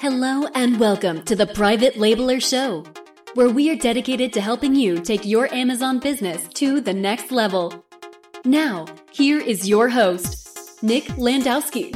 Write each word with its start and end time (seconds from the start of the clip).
Hello 0.00 0.46
and 0.54 0.80
welcome 0.80 1.22
to 1.24 1.36
the 1.36 1.46
Private 1.46 1.96
Labeler 1.96 2.42
Show, 2.42 2.86
where 3.34 3.50
we 3.50 3.68
are 3.68 3.76
dedicated 3.76 4.32
to 4.32 4.40
helping 4.40 4.74
you 4.74 4.98
take 4.98 5.26
your 5.26 5.52
Amazon 5.52 5.98
business 5.98 6.48
to 6.54 6.80
the 6.80 6.94
next 6.94 7.30
level. 7.30 7.84
Now, 8.46 8.86
here 9.12 9.38
is 9.38 9.68
your 9.68 9.90
host, 9.90 10.82
Nick 10.82 11.04
Landowski. 11.18 11.92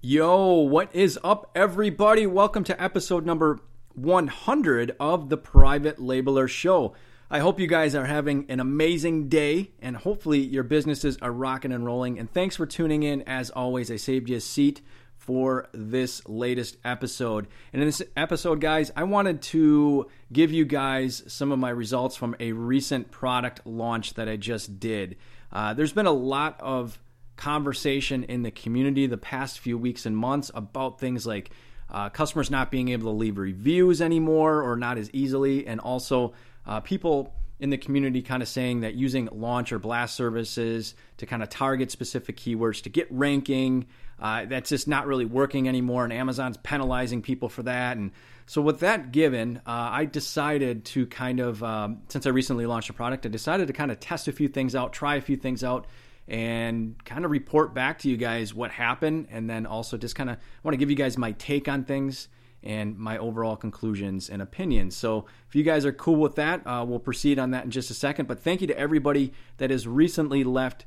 Yo, 0.00 0.52
what 0.56 0.92
is 0.92 1.16
up, 1.22 1.52
everybody? 1.54 2.26
Welcome 2.26 2.64
to 2.64 2.82
episode 2.82 3.24
number 3.24 3.60
100 3.94 4.96
of 4.98 5.28
the 5.28 5.36
Private 5.36 5.98
Labeler 5.98 6.48
Show. 6.48 6.92
I 7.32 7.38
hope 7.38 7.58
you 7.58 7.66
guys 7.66 7.94
are 7.94 8.04
having 8.04 8.44
an 8.50 8.60
amazing 8.60 9.30
day 9.30 9.70
and 9.80 9.96
hopefully 9.96 10.40
your 10.40 10.64
businesses 10.64 11.16
are 11.22 11.32
rocking 11.32 11.72
and 11.72 11.82
rolling. 11.82 12.18
And 12.18 12.30
thanks 12.30 12.56
for 12.56 12.66
tuning 12.66 13.04
in. 13.04 13.22
As 13.22 13.48
always, 13.48 13.90
I 13.90 13.96
saved 13.96 14.28
you 14.28 14.36
a 14.36 14.40
seat 14.40 14.82
for 15.16 15.70
this 15.72 16.28
latest 16.28 16.76
episode. 16.84 17.48
And 17.72 17.80
in 17.80 17.88
this 17.88 18.02
episode, 18.18 18.60
guys, 18.60 18.92
I 18.94 19.04
wanted 19.04 19.40
to 19.42 20.10
give 20.30 20.52
you 20.52 20.66
guys 20.66 21.22
some 21.26 21.52
of 21.52 21.58
my 21.58 21.70
results 21.70 22.16
from 22.16 22.36
a 22.38 22.52
recent 22.52 23.10
product 23.10 23.62
launch 23.64 24.12
that 24.14 24.28
I 24.28 24.36
just 24.36 24.78
did. 24.78 25.16
Uh, 25.50 25.72
there's 25.72 25.94
been 25.94 26.04
a 26.04 26.12
lot 26.12 26.60
of 26.60 26.98
conversation 27.36 28.24
in 28.24 28.42
the 28.42 28.50
community 28.50 29.06
the 29.06 29.16
past 29.16 29.58
few 29.58 29.78
weeks 29.78 30.04
and 30.04 30.14
months 30.14 30.50
about 30.54 31.00
things 31.00 31.26
like 31.26 31.48
uh, 31.88 32.10
customers 32.10 32.50
not 32.50 32.70
being 32.70 32.88
able 32.88 33.10
to 33.10 33.16
leave 33.16 33.38
reviews 33.38 34.02
anymore 34.02 34.62
or 34.62 34.76
not 34.76 34.98
as 34.98 35.10
easily, 35.14 35.66
and 35.66 35.80
also 35.80 36.34
uh, 36.66 36.80
people 36.80 37.34
in 37.62 37.70
the 37.70 37.78
community 37.78 38.22
kind 38.22 38.42
of 38.42 38.48
saying 38.48 38.80
that 38.80 38.94
using 38.94 39.28
launch 39.30 39.72
or 39.72 39.78
blast 39.78 40.16
services 40.16 40.96
to 41.18 41.26
kind 41.26 41.44
of 41.44 41.48
target 41.48 41.92
specific 41.92 42.36
keywords 42.36 42.82
to 42.82 42.88
get 42.88 43.06
ranking, 43.10 43.86
uh, 44.18 44.44
that's 44.46 44.70
just 44.70 44.88
not 44.88 45.06
really 45.06 45.24
working 45.24 45.68
anymore, 45.68 46.02
and 46.02 46.12
Amazon's 46.12 46.56
penalizing 46.56 47.22
people 47.22 47.48
for 47.48 47.62
that. 47.62 47.96
And 47.96 48.10
so, 48.46 48.60
with 48.60 48.80
that 48.80 49.12
given, 49.12 49.58
uh, 49.58 49.90
I 49.92 50.06
decided 50.06 50.84
to 50.86 51.06
kind 51.06 51.38
of, 51.38 51.62
um, 51.62 52.02
since 52.08 52.26
I 52.26 52.30
recently 52.30 52.66
launched 52.66 52.90
a 52.90 52.94
product, 52.94 53.26
I 53.26 53.28
decided 53.28 53.68
to 53.68 53.72
kind 53.72 53.92
of 53.92 54.00
test 54.00 54.26
a 54.26 54.32
few 54.32 54.48
things 54.48 54.74
out, 54.74 54.92
try 54.92 55.14
a 55.14 55.20
few 55.20 55.36
things 55.36 55.62
out, 55.62 55.86
and 56.26 56.96
kind 57.04 57.24
of 57.24 57.30
report 57.30 57.74
back 57.74 58.00
to 58.00 58.08
you 58.08 58.16
guys 58.16 58.52
what 58.52 58.72
happened, 58.72 59.28
and 59.30 59.48
then 59.48 59.66
also 59.66 59.96
just 59.96 60.16
kind 60.16 60.30
of 60.30 60.36
want 60.64 60.72
to 60.72 60.78
give 60.78 60.90
you 60.90 60.96
guys 60.96 61.16
my 61.16 61.30
take 61.32 61.68
on 61.68 61.84
things 61.84 62.28
and 62.62 62.96
my 62.98 63.18
overall 63.18 63.56
conclusions 63.56 64.30
and 64.30 64.40
opinions. 64.40 64.96
So, 64.96 65.26
if 65.48 65.54
you 65.54 65.62
guys 65.62 65.84
are 65.84 65.92
cool 65.92 66.16
with 66.16 66.36
that, 66.36 66.66
uh, 66.66 66.84
we'll 66.86 66.98
proceed 66.98 67.38
on 67.38 67.50
that 67.52 67.64
in 67.64 67.70
just 67.70 67.90
a 67.90 67.94
second. 67.94 68.28
But 68.28 68.40
thank 68.40 68.60
you 68.60 68.66
to 68.68 68.78
everybody 68.78 69.32
that 69.56 69.70
has 69.70 69.86
recently 69.86 70.44
left 70.44 70.86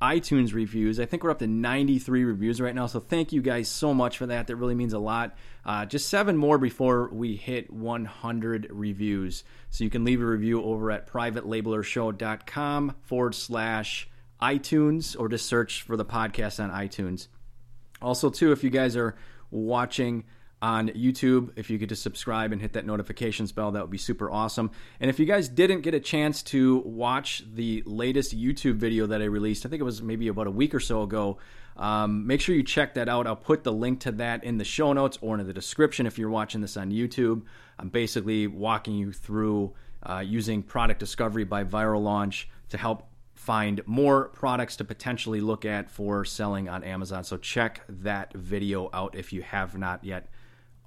iTunes 0.00 0.54
reviews. 0.54 1.00
I 1.00 1.06
think 1.06 1.24
we're 1.24 1.32
up 1.32 1.40
to 1.40 1.48
93 1.48 2.22
reviews 2.22 2.60
right 2.60 2.74
now. 2.74 2.86
So, 2.86 3.00
thank 3.00 3.32
you 3.32 3.42
guys 3.42 3.68
so 3.68 3.92
much 3.92 4.18
for 4.18 4.26
that. 4.26 4.46
That 4.46 4.56
really 4.56 4.74
means 4.74 4.92
a 4.92 4.98
lot. 4.98 5.36
Uh, 5.64 5.86
just 5.86 6.08
seven 6.08 6.36
more 6.36 6.58
before 6.58 7.08
we 7.12 7.36
hit 7.36 7.72
100 7.72 8.68
reviews. 8.70 9.44
So, 9.70 9.84
you 9.84 9.90
can 9.90 10.04
leave 10.04 10.22
a 10.22 10.26
review 10.26 10.62
over 10.62 10.90
at 10.90 11.08
privatelabelershow.com 11.08 12.94
forward 13.02 13.34
slash 13.34 14.08
iTunes 14.40 15.18
or 15.18 15.28
just 15.28 15.46
search 15.46 15.82
for 15.82 15.96
the 15.96 16.04
podcast 16.04 16.62
on 16.62 16.70
iTunes. 16.70 17.26
Also, 18.00 18.30
too, 18.30 18.52
if 18.52 18.62
you 18.62 18.70
guys 18.70 18.96
are 18.96 19.16
watching 19.50 20.24
on 20.60 20.88
YouTube. 20.88 21.50
If 21.56 21.70
you 21.70 21.78
could 21.78 21.88
just 21.88 22.02
subscribe 22.02 22.52
and 22.52 22.60
hit 22.60 22.72
that 22.72 22.84
notifications 22.84 23.52
bell, 23.52 23.70
that 23.72 23.82
would 23.82 23.90
be 23.90 23.98
super 23.98 24.30
awesome. 24.30 24.70
And 25.00 25.08
if 25.08 25.18
you 25.18 25.26
guys 25.26 25.48
didn't 25.48 25.82
get 25.82 25.94
a 25.94 26.00
chance 26.00 26.42
to 26.44 26.78
watch 26.78 27.44
the 27.54 27.82
latest 27.86 28.36
YouTube 28.36 28.76
video 28.76 29.06
that 29.06 29.22
I 29.22 29.26
released, 29.26 29.64
I 29.64 29.68
think 29.68 29.80
it 29.80 29.84
was 29.84 30.02
maybe 30.02 30.28
about 30.28 30.46
a 30.46 30.50
week 30.50 30.74
or 30.74 30.80
so 30.80 31.02
ago, 31.02 31.38
um, 31.76 32.26
make 32.26 32.40
sure 32.40 32.56
you 32.56 32.64
check 32.64 32.94
that 32.94 33.08
out. 33.08 33.26
I'll 33.26 33.36
put 33.36 33.62
the 33.62 33.72
link 33.72 34.00
to 34.00 34.12
that 34.12 34.42
in 34.42 34.58
the 34.58 34.64
show 34.64 34.92
notes 34.92 35.16
or 35.20 35.38
in 35.38 35.46
the 35.46 35.52
description 35.52 36.06
if 36.06 36.18
you're 36.18 36.30
watching 36.30 36.60
this 36.60 36.76
on 36.76 36.90
YouTube. 36.90 37.42
I'm 37.78 37.88
basically 37.88 38.48
walking 38.48 38.94
you 38.94 39.12
through 39.12 39.74
uh, 40.02 40.22
using 40.26 40.62
product 40.62 40.98
discovery 40.98 41.44
by 41.44 41.62
Viral 41.62 42.02
Launch 42.02 42.48
to 42.70 42.78
help 42.78 43.08
find 43.34 43.80
more 43.86 44.28
products 44.30 44.76
to 44.76 44.84
potentially 44.84 45.40
look 45.40 45.64
at 45.64 45.88
for 45.88 46.24
selling 46.24 46.68
on 46.68 46.82
Amazon. 46.82 47.22
So 47.22 47.36
check 47.36 47.82
that 47.88 48.32
video 48.32 48.90
out 48.92 49.14
if 49.14 49.32
you 49.32 49.42
have 49.42 49.78
not 49.78 50.02
yet 50.02 50.28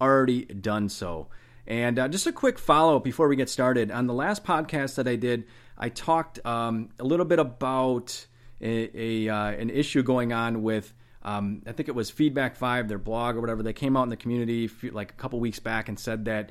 already 0.01 0.45
done 0.45 0.89
so. 0.89 1.27
And 1.67 1.99
uh, 1.99 2.07
just 2.07 2.27
a 2.27 2.31
quick 2.31 2.57
follow 2.59 2.97
up 2.97 3.03
before 3.03 3.27
we 3.27 3.35
get 3.35 3.49
started. 3.49 3.91
On 3.91 4.07
the 4.07 4.13
last 4.13 4.43
podcast 4.43 4.95
that 4.95 5.07
I 5.07 5.15
did, 5.15 5.45
I 5.77 5.89
talked 5.89 6.43
um, 6.45 6.89
a 6.99 7.03
little 7.03 7.25
bit 7.25 7.39
about 7.39 8.25
a, 8.59 9.27
a 9.27 9.29
uh, 9.33 9.51
an 9.51 9.69
issue 9.69 10.03
going 10.03 10.33
on 10.33 10.63
with. 10.63 10.93
Um, 11.23 11.61
I 11.67 11.71
think 11.71 11.87
it 11.87 11.93
was 11.93 12.09
Feedback 12.09 12.55
Five, 12.55 12.87
their 12.87 12.97
blog 12.97 13.35
or 13.35 13.41
whatever. 13.41 13.61
They 13.61 13.73
came 13.73 13.95
out 13.95 14.03
in 14.03 14.09
the 14.09 14.17
community 14.17 14.69
like 14.91 15.11
a 15.11 15.15
couple 15.15 15.39
weeks 15.39 15.59
back 15.59 15.87
and 15.87 15.99
said 15.99 16.25
that, 16.25 16.49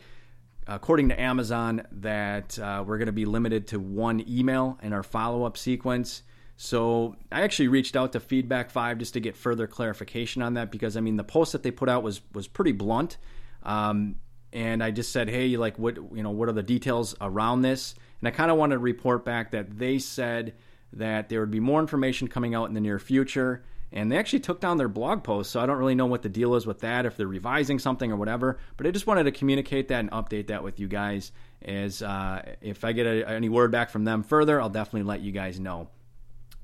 according 0.69 1.09
to 1.09 1.21
Amazon, 1.21 1.82
that 1.91 2.56
uh, 2.56 2.84
we're 2.87 2.99
going 2.99 3.06
to 3.06 3.12
be 3.12 3.25
limited 3.25 3.67
to 3.69 3.81
one 3.81 4.25
email 4.28 4.78
in 4.81 4.93
our 4.93 5.03
follow 5.03 5.43
up 5.43 5.59
sequence. 5.59 6.22
So 6.56 7.17
I 7.32 7.41
actually 7.41 7.69
reached 7.69 7.97
out 7.97 8.12
to 8.12 8.21
Feedback 8.21 8.71
Five 8.71 8.99
just 8.99 9.15
to 9.15 9.21
get 9.21 9.37
further 9.37 9.67
clarification 9.67 10.41
on 10.41 10.55
that 10.55 10.71
because 10.71 10.97
I 10.97 11.00
mean 11.00 11.17
the 11.17 11.25
post 11.25 11.53
that 11.53 11.62
they 11.65 11.72
put 11.72 11.88
out 11.88 12.03
was 12.05 12.21
was 12.32 12.47
pretty 12.47 12.72
blunt 12.72 13.17
um, 13.62 14.16
and 14.53 14.82
I 14.82 14.91
just 14.91 15.12
said, 15.12 15.28
hey, 15.28 15.56
like, 15.56 15.78
what 15.78 15.97
you 15.97 16.22
know, 16.22 16.31
what 16.31 16.48
are 16.48 16.53
the 16.53 16.62
details 16.62 17.15
around 17.21 17.62
this? 17.62 17.94
And 18.21 18.28
I 18.28 18.31
kind 18.31 18.50
of 18.50 18.56
wanted 18.56 18.76
to 18.76 18.81
report 18.81 19.25
back 19.25 19.53
that 19.53 19.78
they 19.78 19.98
said 19.98 20.54
that 20.93 21.28
there 21.28 21.41
would 21.41 21.50
be 21.50 21.60
more 21.60 21.81
information 21.81 22.28
coming 22.28 22.54
out 22.54 22.69
in 22.69 22.75
the 22.75 22.81
near 22.81 22.99
future. 22.99 23.65
And 23.93 24.10
they 24.10 24.19
actually 24.19 24.41
took 24.41 24.60
down 24.60 24.76
their 24.76 24.88
blog 24.88 25.25
post, 25.25 25.50
so 25.50 25.59
I 25.60 25.66
don't 25.66 25.78
really 25.78 25.97
know 25.97 26.06
what 26.06 26.22
the 26.22 26.28
deal 26.28 26.54
is 26.54 26.65
with 26.65 26.81
that, 26.81 27.06
if 27.06 27.16
they're 27.16 27.26
revising 27.26 27.81
something 27.81 28.12
or 28.12 28.16
whatever. 28.16 28.59
But 28.76 28.87
I 28.87 28.93
just 28.93 29.06
wanted 29.06 29.25
to 29.25 29.32
communicate 29.32 29.88
that 29.88 29.99
and 29.99 30.10
update 30.12 30.47
that 30.47 30.62
with 30.62 30.78
you 30.78 30.87
guys. 30.87 31.32
As 31.62 32.00
uh, 32.00 32.54
if 32.60 32.84
I 32.84 32.93
get 32.93 33.06
a, 33.06 33.28
any 33.28 33.49
word 33.49 33.72
back 33.72 33.91
from 33.91 34.04
them 34.04 34.22
further, 34.22 34.60
I'll 34.60 34.70
definitely 34.70 35.09
let 35.09 35.22
you 35.22 35.32
guys 35.32 35.59
know. 35.59 35.88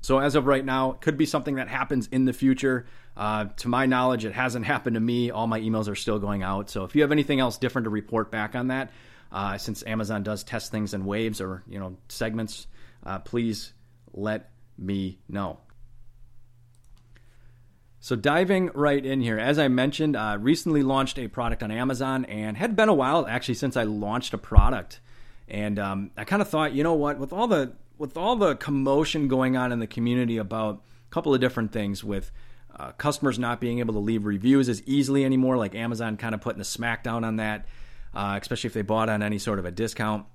So 0.07 0.19
as 0.19 0.35
of 0.35 0.47
right 0.47 0.63
now, 0.63 0.91
it 0.91 1.01
could 1.01 1.17
be 1.17 1.25
something 1.25 1.55
that 1.55 1.67
happens 1.67 2.07
in 2.07 2.23
the 2.23 2.31
future. 2.31 2.85
Uh, 3.17 3.47
to 3.57 3.67
my 3.67 3.87
knowledge, 3.87 4.23
it 4.23 4.31
hasn't 4.31 4.65
happened 4.65 4.93
to 4.93 5.01
me. 5.01 5.31
All 5.31 5.47
my 5.47 5.59
emails 5.59 5.89
are 5.89 5.95
still 5.95 6.17
going 6.17 6.43
out. 6.43 6.69
So 6.69 6.85
if 6.85 6.95
you 6.95 7.01
have 7.01 7.11
anything 7.11 7.41
else 7.41 7.57
different 7.57 7.83
to 7.83 7.89
report 7.89 8.31
back 8.31 8.55
on 8.55 8.69
that, 8.69 8.93
uh, 9.33 9.57
since 9.57 9.85
Amazon 9.85 10.23
does 10.23 10.45
test 10.45 10.71
things 10.71 10.93
in 10.93 11.03
waves 11.03 11.41
or 11.41 11.61
you 11.67 11.77
know 11.77 11.97
segments, 12.07 12.67
uh, 13.05 13.19
please 13.19 13.73
let 14.13 14.49
me 14.77 15.19
know. 15.27 15.59
So 17.99 18.15
diving 18.15 18.71
right 18.73 19.05
in 19.05 19.19
here, 19.19 19.37
as 19.37 19.59
I 19.59 19.67
mentioned, 19.67 20.15
uh, 20.15 20.37
recently 20.39 20.83
launched 20.83 21.19
a 21.19 21.27
product 21.27 21.63
on 21.63 21.69
Amazon 21.69 22.23
and 22.23 22.55
had 22.55 22.77
been 22.77 22.87
a 22.87 22.93
while 22.93 23.27
actually 23.27 23.55
since 23.55 23.75
I 23.75 23.83
launched 23.83 24.33
a 24.33 24.37
product. 24.37 25.01
And 25.49 25.77
um, 25.77 26.11
I 26.15 26.23
kind 26.23 26.41
of 26.41 26.47
thought, 26.47 26.71
you 26.71 26.83
know 26.83 26.93
what, 26.93 27.19
with 27.19 27.33
all 27.33 27.47
the 27.47 27.73
with 27.97 28.17
all 28.17 28.35
the 28.35 28.55
commotion 28.55 29.27
going 29.27 29.57
on 29.57 29.71
in 29.71 29.79
the 29.79 29.87
community 29.87 30.37
about 30.37 30.75
a 30.75 31.09
couple 31.09 31.33
of 31.33 31.41
different 31.41 31.71
things 31.71 32.03
with 32.03 32.31
uh, 32.75 32.91
customers 32.93 33.39
not 33.39 33.59
being 33.59 33.79
able 33.79 33.93
to 33.93 33.99
leave 33.99 34.25
reviews 34.25 34.69
as 34.69 34.83
easily 34.83 35.25
anymore, 35.25 35.57
like 35.57 35.73
Amazon 35.73 36.17
kind 36.17 36.35
of 36.35 36.41
putting 36.41 36.59
the 36.59 36.65
smackdown 36.65 37.25
on 37.25 37.37
that, 37.37 37.65
uh, 38.13 38.37
especially 38.39 38.67
if 38.67 38.73
they 38.73 38.83
bought 38.83 39.09
on 39.09 39.23
any 39.23 39.39
sort 39.39 39.59
of 39.59 39.65
a 39.65 39.71
discount. 39.71 40.25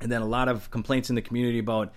And 0.00 0.10
then 0.10 0.22
a 0.22 0.26
lot 0.26 0.48
of 0.48 0.70
complaints 0.70 1.08
in 1.08 1.16
the 1.16 1.22
community 1.22 1.58
about 1.58 1.92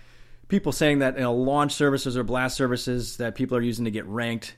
people 0.47 0.72
saying 0.72 1.00
that 1.00 1.16
you 1.16 1.22
know, 1.22 1.34
launch 1.34 1.73
services 1.73 2.17
or 2.17 2.23
blast 2.23 2.56
services 2.56 3.17
that 3.17 3.35
people 3.35 3.57
are 3.57 3.61
using 3.61 3.85
to 3.85 3.91
get 3.91 4.06
ranked, 4.06 4.56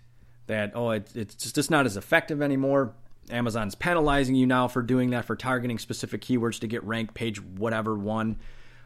that, 0.48 0.74
oh, 0.76 0.92
it, 0.92 1.09
it's 1.16 1.52
just 1.52 1.72
not 1.72 1.86
as 1.86 1.96
effective 1.96 2.42
anymore. 2.42 2.94
Amazon's 3.30 3.76
penalizing 3.76 4.36
you 4.36 4.46
now 4.46 4.68
for 4.68 4.82
doing 4.82 5.12
that, 5.12 5.24
for 5.24 5.38
targeting 5.38 5.80
specific 5.80 6.22
keywords 6.22 6.59
to 6.59 6.68
get 6.68 6.84
ranked 6.84 7.14
page 7.14 7.42
whatever 7.42 7.98
one 7.98 8.38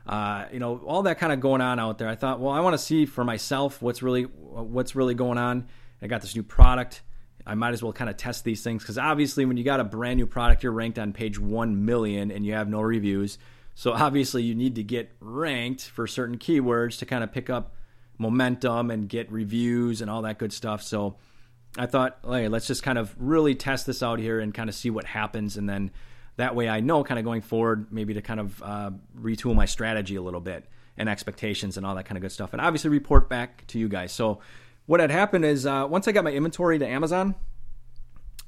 uh, 0.07 0.45
you 0.51 0.59
know, 0.59 0.77
all 0.85 1.03
that 1.03 1.19
kind 1.19 1.33
of 1.33 1.39
going 1.39 1.61
on 1.61 1.79
out 1.79 1.97
there. 1.97 2.07
I 2.07 2.15
thought, 2.15 2.39
well, 2.39 2.53
I 2.53 2.61
want 2.61 2.73
to 2.73 2.77
see 2.77 3.05
for 3.05 3.23
myself 3.23 3.81
what's 3.81 4.01
really 4.01 4.23
what's 4.23 4.95
really 4.95 5.13
going 5.13 5.37
on. 5.37 5.67
I 6.01 6.07
got 6.07 6.21
this 6.21 6.35
new 6.35 6.43
product. 6.43 7.01
I 7.45 7.55
might 7.55 7.73
as 7.73 7.81
well 7.81 7.93
kind 7.93 8.09
of 8.09 8.17
test 8.17 8.43
these 8.43 8.61
things 8.61 8.83
because 8.83 8.97
obviously, 8.97 9.45
when 9.45 9.57
you 9.57 9.63
got 9.63 9.79
a 9.79 9.83
brand 9.83 10.17
new 10.17 10.27
product, 10.27 10.63
you're 10.63 10.71
ranked 10.71 10.99
on 10.99 11.13
page 11.13 11.39
one 11.39 11.85
million 11.85 12.31
and 12.31 12.45
you 12.45 12.53
have 12.53 12.69
no 12.69 12.81
reviews. 12.81 13.37
So 13.75 13.93
obviously, 13.93 14.43
you 14.43 14.55
need 14.55 14.75
to 14.75 14.83
get 14.83 15.11
ranked 15.19 15.83
for 15.83 16.07
certain 16.07 16.37
keywords 16.37 16.99
to 16.99 17.05
kind 17.05 17.23
of 17.23 17.31
pick 17.31 17.49
up 17.49 17.75
momentum 18.17 18.91
and 18.91 19.07
get 19.07 19.31
reviews 19.31 20.01
and 20.01 20.09
all 20.09 20.23
that 20.23 20.39
good 20.39 20.51
stuff. 20.51 20.81
So 20.81 21.17
I 21.77 21.85
thought, 21.85 22.17
hey, 22.25 22.47
let's 22.47 22.67
just 22.67 22.81
kind 22.81 22.97
of 22.97 23.15
really 23.19 23.55
test 23.55 23.85
this 23.85 24.01
out 24.01 24.19
here 24.19 24.39
and 24.39 24.53
kind 24.53 24.69
of 24.69 24.75
see 24.75 24.89
what 24.89 25.05
happens, 25.05 25.57
and 25.57 25.69
then 25.69 25.91
that 26.37 26.55
way 26.55 26.69
I 26.69 26.79
know 26.79 27.03
kind 27.03 27.19
of 27.19 27.25
going 27.25 27.41
forward, 27.41 27.87
maybe 27.91 28.13
to 28.13 28.21
kind 28.21 28.39
of 28.39 28.63
uh, 28.63 28.91
retool 29.19 29.53
my 29.53 29.65
strategy 29.65 30.15
a 30.15 30.21
little 30.21 30.39
bit 30.39 30.65
and 30.95 31.09
expectations 31.09 31.77
and 31.77 31.85
all 31.85 31.93
that 31.95 32.05
kind 32.05 32.17
of 32.17 32.21
good 32.21 32.31
stuff. 32.31 32.53
And 32.53 32.61
obviously 32.61 32.89
report 32.89 33.29
back 33.29 33.67
to 33.67 33.77
you 33.79 33.87
guys. 33.87 34.11
So 34.11 34.39
what 34.87 34.99
had 34.99 35.11
happened 35.11 35.45
is 35.45 35.65
uh, 35.65 35.85
once 35.89 36.07
I 36.07 36.11
got 36.11 36.23
my 36.23 36.31
inventory 36.31 36.79
to 36.79 36.87
Amazon 36.87 37.35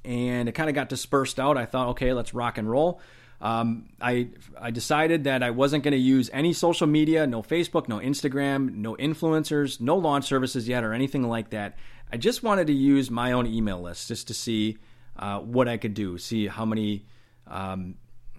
and 0.06 0.48
it 0.48 0.54
kind 0.54 0.70
of 0.70 0.76
got 0.76 0.88
dispersed 0.90 1.40
out, 1.40 1.58
I 1.58 1.66
thought, 1.66 1.90
okay, 1.90 2.14
let's 2.14 2.34
rock 2.34 2.58
and 2.58 2.70
roll. 2.70 3.02
um, 3.42 3.90
I 4.02 4.30
I 4.60 4.72
decided 4.72 5.24
that 5.24 5.44
I 5.44 5.52
wasn't 5.52 5.84
going 5.84 5.94
to 5.94 5.98
use 5.98 6.30
any 6.34 6.54
social 6.54 6.88
media, 6.88 7.26
no 7.26 7.42
Facebook, 7.42 7.88
no 7.88 8.00
Instagram, 8.00 8.76
no 8.76 8.96
influencers, 8.96 9.80
no 9.80 9.96
launch 9.96 10.26
services 10.26 10.68
yet, 10.68 10.84
or 10.84 10.94
anything 10.94 11.24
like 11.24 11.52
that. 11.52 11.78
I 12.12 12.18
just 12.18 12.44
wanted 12.44 12.68
to 12.68 12.74
use 12.74 13.10
my 13.10 13.32
own 13.32 13.46
email 13.46 13.82
list 13.82 14.10
just 14.10 14.28
to 14.28 14.34
see 14.34 14.78
uh, 15.16 15.40
what 15.40 15.68
I 15.68 15.78
could 15.78 15.94
do, 15.94 16.18
see 16.18 16.48
how 16.48 16.66
many 16.66 17.06
um, 17.50 17.96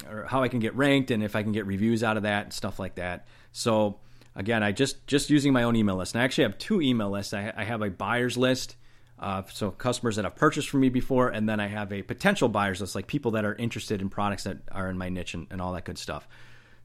or 0.08 0.24
how 0.24 0.42
I 0.42 0.48
can 0.48 0.60
get 0.60 0.74
ranked, 0.76 1.10
and 1.10 1.22
if 1.22 1.36
I 1.36 1.42
can 1.42 1.52
get 1.52 1.66
reviews 1.66 2.02
out 2.02 2.16
of 2.16 2.22
that 2.22 2.44
and 2.44 2.52
stuff 2.52 2.78
like 2.78 2.94
that. 2.94 3.26
So 3.52 3.98
again, 4.34 4.62
I 4.62 4.72
just 4.72 5.06
just 5.06 5.30
using 5.30 5.52
my 5.52 5.64
own 5.64 5.76
email 5.76 5.96
list. 5.96 6.14
And 6.14 6.22
I 6.22 6.24
actually 6.24 6.44
have 6.44 6.58
two 6.58 6.80
email 6.80 7.10
lists. 7.10 7.34
I, 7.34 7.52
I 7.56 7.64
have 7.64 7.82
a 7.82 7.90
buyers 7.90 8.36
list 8.36 8.76
uh, 9.20 9.42
so 9.52 9.70
customers 9.70 10.16
that 10.16 10.24
have 10.24 10.34
purchased 10.34 10.70
from 10.70 10.80
me 10.80 10.88
before, 10.88 11.28
and 11.28 11.46
then 11.46 11.60
I 11.60 11.66
have 11.66 11.92
a 11.92 12.00
potential 12.00 12.48
buyers 12.48 12.80
list, 12.80 12.94
like 12.94 13.06
people 13.06 13.32
that 13.32 13.44
are 13.44 13.54
interested 13.54 14.00
in 14.00 14.08
products 14.08 14.44
that 14.44 14.56
are 14.72 14.88
in 14.88 14.96
my 14.96 15.10
niche 15.10 15.34
and, 15.34 15.46
and 15.50 15.60
all 15.60 15.74
that 15.74 15.84
good 15.84 15.98
stuff. 15.98 16.26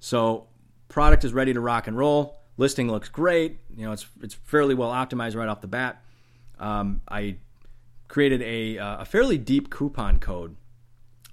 So 0.01 0.47
product 0.89 1.23
is 1.23 1.31
ready 1.31 1.53
to 1.53 1.61
rock 1.61 1.87
and 1.87 1.97
roll. 1.97 2.37
Listing 2.57 2.91
looks 2.91 3.07
great. 3.07 3.59
You 3.75 3.85
know, 3.85 3.93
it's 3.93 4.05
it's 4.21 4.33
fairly 4.33 4.75
well 4.75 4.91
optimized 4.91 5.35
right 5.35 5.47
off 5.47 5.61
the 5.61 5.67
bat. 5.67 6.03
Um, 6.59 7.01
I 7.07 7.37
created 8.09 8.41
a, 8.41 8.79
uh, 8.79 8.97
a 8.99 9.05
fairly 9.05 9.37
deep 9.37 9.69
coupon 9.69 10.19
code, 10.19 10.57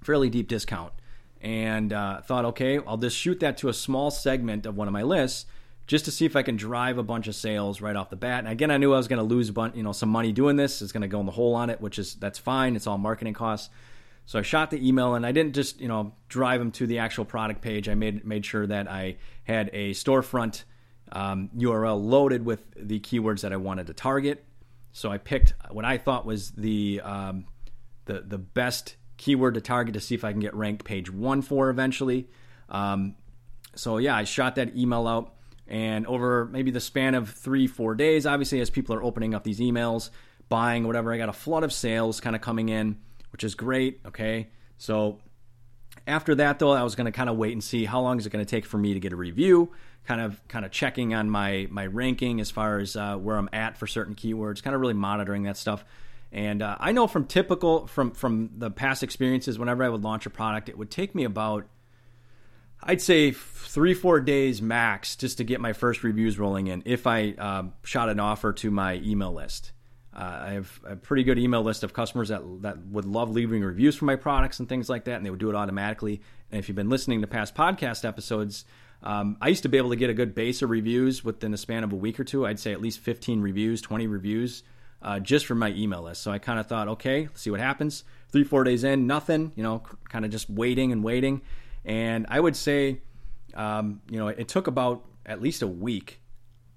fairly 0.03 0.31
deep 0.31 0.49
discount, 0.49 0.93
and 1.41 1.93
uh, 1.93 2.21
thought, 2.23 2.45
okay, 2.47 2.79
I'll 2.87 2.97
just 2.97 3.17
shoot 3.17 3.41
that 3.41 3.57
to 3.59 3.69
a 3.69 3.75
small 3.75 4.11
segment 4.11 4.67
of 4.67 4.77
one 4.77 4.89
of 4.89 4.93
my 4.93 5.03
lists 5.03 5.47
just 5.87 6.05
to 6.05 6.11
see 6.11 6.25
if 6.25 6.37
I 6.37 6.43
can 6.43 6.57
drive 6.57 6.99
a 6.99 7.03
bunch 7.03 7.27
of 7.27 7.35
sales 7.35 7.81
right 7.81 7.97
off 7.97 8.11
the 8.11 8.17
bat. 8.17 8.41
And 8.41 8.49
again, 8.49 8.71
I 8.71 8.77
knew 8.77 8.93
I 8.95 8.97
was 8.97 9.09
going 9.09 9.19
to 9.19 9.25
lose 9.25 9.51
bunch, 9.51 9.75
you 9.75 9.83
know, 9.83 9.93
some 9.93 10.09
money 10.09 10.33
doing 10.33 10.57
this. 10.57 10.81
It's 10.81 10.93
going 10.93 11.03
to 11.03 11.09
go 11.09 11.21
in 11.21 11.27
the 11.27 11.33
hole 11.33 11.55
on 11.55 11.71
it, 11.71 11.81
which 11.81 11.99
is 11.99 12.15
that's 12.15 12.39
fine. 12.39 12.77
It's 12.77 12.87
all 12.87 12.99
marketing 12.99 13.35
costs. 13.35 13.69
So 14.27 14.39
I 14.39 14.43
shot 14.43 14.71
the 14.71 14.87
email 14.87 15.15
and 15.15 15.27
I 15.27 15.33
didn't 15.33 15.55
just 15.55 15.81
you 15.81 15.89
know 15.89 16.15
drive 16.29 16.61
them 16.61 16.71
to 16.73 16.87
the 16.87 16.99
actual 16.99 17.25
product 17.25 17.61
page. 17.61 17.89
I 17.89 17.95
made 17.95 18.25
made 18.25 18.47
sure 18.47 18.67
that 18.67 18.89
I 18.89 19.17
had 19.45 19.71
a 19.73 19.91
storefront 19.91 20.65
um, 21.11 21.51
URL 21.57 22.03
loaded 22.03 22.45
with 22.45 22.63
the 22.77 23.01
keywords 23.01 23.43
that 23.43 23.53
I 23.53 23.57
wanted 23.57 23.89
to 23.89 23.95
target. 23.95 24.45
So 24.93 25.11
I 25.11 25.19
picked 25.19 25.55
what 25.71 25.85
I 25.85 25.99
thought 25.99 26.25
was 26.25 26.53
the 26.53 27.01
um, 27.05 27.47
the 28.05 28.21
the 28.21 28.39
best 28.39 28.97
keyword 29.23 29.55
to 29.55 29.61
target 29.61 29.95
to 29.95 30.01
see 30.01 30.17
if 30.17 30.25
I 30.25 30.33
can 30.33 30.41
get 30.41 30.53
ranked 30.53 30.85
page 30.85 31.11
one 31.11 31.43
for 31.43 31.71
eventually. 31.71 32.29
Um, 32.69 33.15
so 33.77 33.99
yeah, 33.99 34.17
I 34.17 34.25
shot 34.25 34.57
that 34.57 34.77
email 34.77 35.07
out. 35.07 35.35
And 35.69 36.07
over 36.09 36.47
maybe 36.47 36.73
the 36.73 36.81
span 36.81 37.15
of 37.15 37.31
three, 37.31 37.69
four 37.69 37.95
days, 37.95 38.27
obviously, 38.27 38.61
as 38.61 38.69
people 38.69 38.97
are 38.97 39.03
opening 39.03 39.33
up 39.33 39.45
these 39.45 39.61
emails, 39.61 40.11
buying, 40.49 40.87
whatever, 40.87 41.13
I 41.13 41.19
got 41.19 41.29
a 41.29 41.33
flood 41.33 41.63
of 41.63 41.73
sales 41.73 42.21
kind 42.21 42.35
of 42.35 42.43
coming 42.43 42.69
in, 42.69 42.99
which 43.31 43.45
is 43.45 43.55
great. 43.55 44.01
Okay. 44.07 44.49
So 44.77 45.21
after 46.07 46.35
that, 46.35 46.59
though, 46.59 46.73
I 46.73 46.83
was 46.83 46.97
going 46.97 47.07
to 47.07 47.13
kind 47.13 47.31
of 47.31 47.37
wait 47.37 47.53
and 47.53 47.63
see 47.63 47.85
how 47.85 48.01
long 48.01 48.19
is 48.19 48.27
it 48.27 48.31
going 48.31 48.45
to 48.45 48.51
take 48.51 48.67
for 48.67 48.77
me 48.77 48.93
to 48.93 49.01
get 49.01 49.13
a 49.13 49.17
review, 49.17 49.71
kind 50.05 50.21
of 50.21 50.47
kind 50.49 50.65
of 50.65 50.73
checking 50.73 51.15
on 51.15 51.31
my 51.31 51.69
my 51.71 51.87
ranking 51.87 52.41
as 52.41 52.51
far 52.51 52.81
as 52.81 52.97
uh, 52.97 53.17
where 53.17 53.37
I'm 53.37 53.49
at 53.53 53.79
for 53.79 53.87
certain 53.87 54.17
keywords, 54.17 54.63
kind 54.65 54.75
of 54.75 54.81
really 54.81 54.95
monitoring 54.95 55.45
that 55.45 55.57
stuff. 55.57 55.85
And 56.33 56.63
uh, 56.63 56.77
I 56.81 56.93
know 56.93 57.07
from 57.07 57.27
typical 57.27 57.87
from 57.87 58.13
from 58.13 58.51
the 58.57 58.71
past 58.71 59.03
experiences, 59.03 59.59
whenever 59.59 59.85
I 59.85 59.91
would 59.91 60.03
launch 60.03 60.25
a 60.25 60.31
product, 60.31 60.71
it 60.71 60.79
would 60.79 60.91
take 60.91 61.15
me 61.15 61.25
about 61.25 61.67
I'd 62.83 63.03
say 63.03 63.31
three, 63.31 63.95
four 63.95 64.21
days 64.21 64.61
max 64.61 65.15
just 65.15 65.39
to 65.39 65.45
get 65.45 65.61
my 65.61 65.73
first 65.73 66.03
reviews 66.03 66.39
rolling 66.39 66.67
in 66.67 66.83
if 66.87 67.07
I 67.07 67.35
uh, 67.39 67.65
shot 67.85 68.09
an 68.09 68.19
offer 68.19 68.53
to 68.55 68.71
my 68.71 68.95
email 69.05 69.33
list. 69.33 69.73
Uh, 70.15 70.39
I 70.47 70.53
have 70.53 70.81
a 70.85 70.97
pretty 70.97 71.23
good 71.23 71.39
email 71.39 71.63
list 71.63 71.85
of 71.85 71.95
customers 71.95 72.29
that, 72.29 72.43
that 72.63 72.87
would 72.87 73.07
love 73.07 73.31
leaving 73.31 73.63
reviews 73.63 73.95
for 73.95 74.05
my 74.05 74.17
products 74.17 74.59
and 74.59 74.69
things 74.69 74.91
like 74.91 75.05
that, 75.05 75.17
and 75.17 75.25
they 75.25 75.31
would 75.31 75.39
do 75.39 75.49
it 75.49 75.55
automatically. 75.55 76.21
And 76.51 76.59
if 76.59 76.69
you've 76.69 76.77
been 76.77 76.91
listening 76.91 77.23
to 77.23 77.27
past 77.27 77.55
podcast 77.55 78.07
episodes, 78.07 78.67
um, 79.03 79.39
I 79.41 79.49
used 79.49 79.63
to 79.63 79.71
be 79.71 79.79
able 79.79 79.91
to 79.91 79.97
get 79.97 80.11
a 80.11 80.15
good 80.15 80.35
base 80.35 80.61
of 80.61 80.69
reviews 80.69 81.25
within 81.25 81.51
the 81.51 81.57
span 81.57 81.83
of 81.83 81.93
a 81.93 81.97
week 81.97 82.21
or 82.21 82.25
two. 82.25 82.47
I'd 82.47 82.61
say 82.61 82.73
at 82.73 82.81
least 82.81 82.99
15 82.99 83.41
reviews, 83.41 83.81
20 83.81 84.07
reviews 84.07 84.65
uh, 85.03 85.19
just 85.19 85.47
from 85.47 85.59
my 85.59 85.71
email 85.71 86.03
list. 86.03 86.23
So 86.23 86.31
I 86.31 86.39
kind 86.39 86.59
of 86.59 86.67
thought, 86.67 86.89
okay, 86.89 87.23
let's 87.23 87.43
see 87.43 87.51
what 87.51 87.61
happens. 87.61 88.05
Three, 88.31 88.45
four 88.45 88.65
days 88.65 88.85
in, 88.85 89.07
nothing, 89.07 89.53
you 89.57 89.63
know, 89.63 89.83
kind 90.09 90.25
of 90.25 90.31
just 90.31 90.49
waiting 90.49 90.93
and 90.93 91.05
waiting. 91.05 91.43
And 91.85 92.27
I 92.29 92.41
would 92.41 92.57
say, 92.57 93.01
um, 93.55 94.01
you 94.09 94.19
know, 94.19 94.29
it 94.29 94.49
took 94.49 94.67
about 94.67 95.05
at 95.27 95.43
least 95.43 95.63
a 95.63 95.67
week 95.67 96.21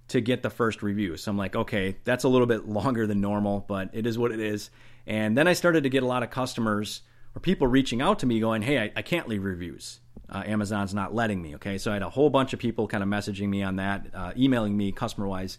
to 0.09 0.21
get 0.21 0.43
the 0.43 0.49
first 0.49 0.83
review. 0.83 1.17
So 1.17 1.31
I'm 1.31 1.37
like, 1.37 1.55
okay, 1.55 1.97
that's 2.03 2.23
a 2.23 2.29
little 2.29 2.47
bit 2.47 2.67
longer 2.67 3.07
than 3.07 3.21
normal, 3.21 3.65
but 3.67 3.89
it 3.93 4.05
is 4.05 4.17
what 4.17 4.31
it 4.31 4.39
is. 4.39 4.69
And 5.07 5.37
then 5.37 5.47
I 5.47 5.53
started 5.53 5.83
to 5.83 5.89
get 5.89 6.03
a 6.03 6.07
lot 6.07 6.23
of 6.23 6.29
customers 6.29 7.01
or 7.35 7.39
people 7.39 7.67
reaching 7.67 8.01
out 8.01 8.19
to 8.19 8.25
me 8.25 8.39
going, 8.39 8.61
hey, 8.61 8.79
I, 8.79 8.91
I 8.95 9.01
can't 9.01 9.27
leave 9.27 9.43
reviews. 9.43 9.99
Uh, 10.29 10.43
Amazon's 10.45 10.93
not 10.93 11.13
letting 11.13 11.41
me. 11.41 11.55
Okay. 11.55 11.77
So 11.77 11.91
I 11.91 11.95
had 11.95 12.03
a 12.03 12.09
whole 12.09 12.29
bunch 12.29 12.53
of 12.53 12.59
people 12.59 12.87
kind 12.87 13.03
of 13.03 13.09
messaging 13.09 13.49
me 13.49 13.61
on 13.61 13.75
that, 13.75 14.07
uh, 14.13 14.31
emailing 14.35 14.75
me 14.75 14.91
customer 14.91 15.27
wise. 15.27 15.57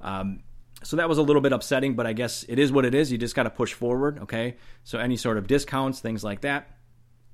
Um, 0.00 0.40
so 0.86 0.96
that 0.96 1.08
was 1.08 1.18
a 1.18 1.22
little 1.22 1.42
bit 1.42 1.52
upsetting, 1.52 1.94
but 1.94 2.06
I 2.06 2.12
guess 2.12 2.44
it 2.48 2.58
is 2.58 2.72
what 2.72 2.84
it 2.84 2.94
is. 2.94 3.10
You 3.12 3.18
just 3.18 3.34
got 3.34 3.42
to 3.44 3.50
push 3.50 3.72
forward. 3.72 4.20
Okay. 4.20 4.56
So 4.84 4.98
any 4.98 5.16
sort 5.16 5.38
of 5.38 5.46
discounts, 5.46 6.00
things 6.00 6.22
like 6.22 6.42
that 6.42 6.70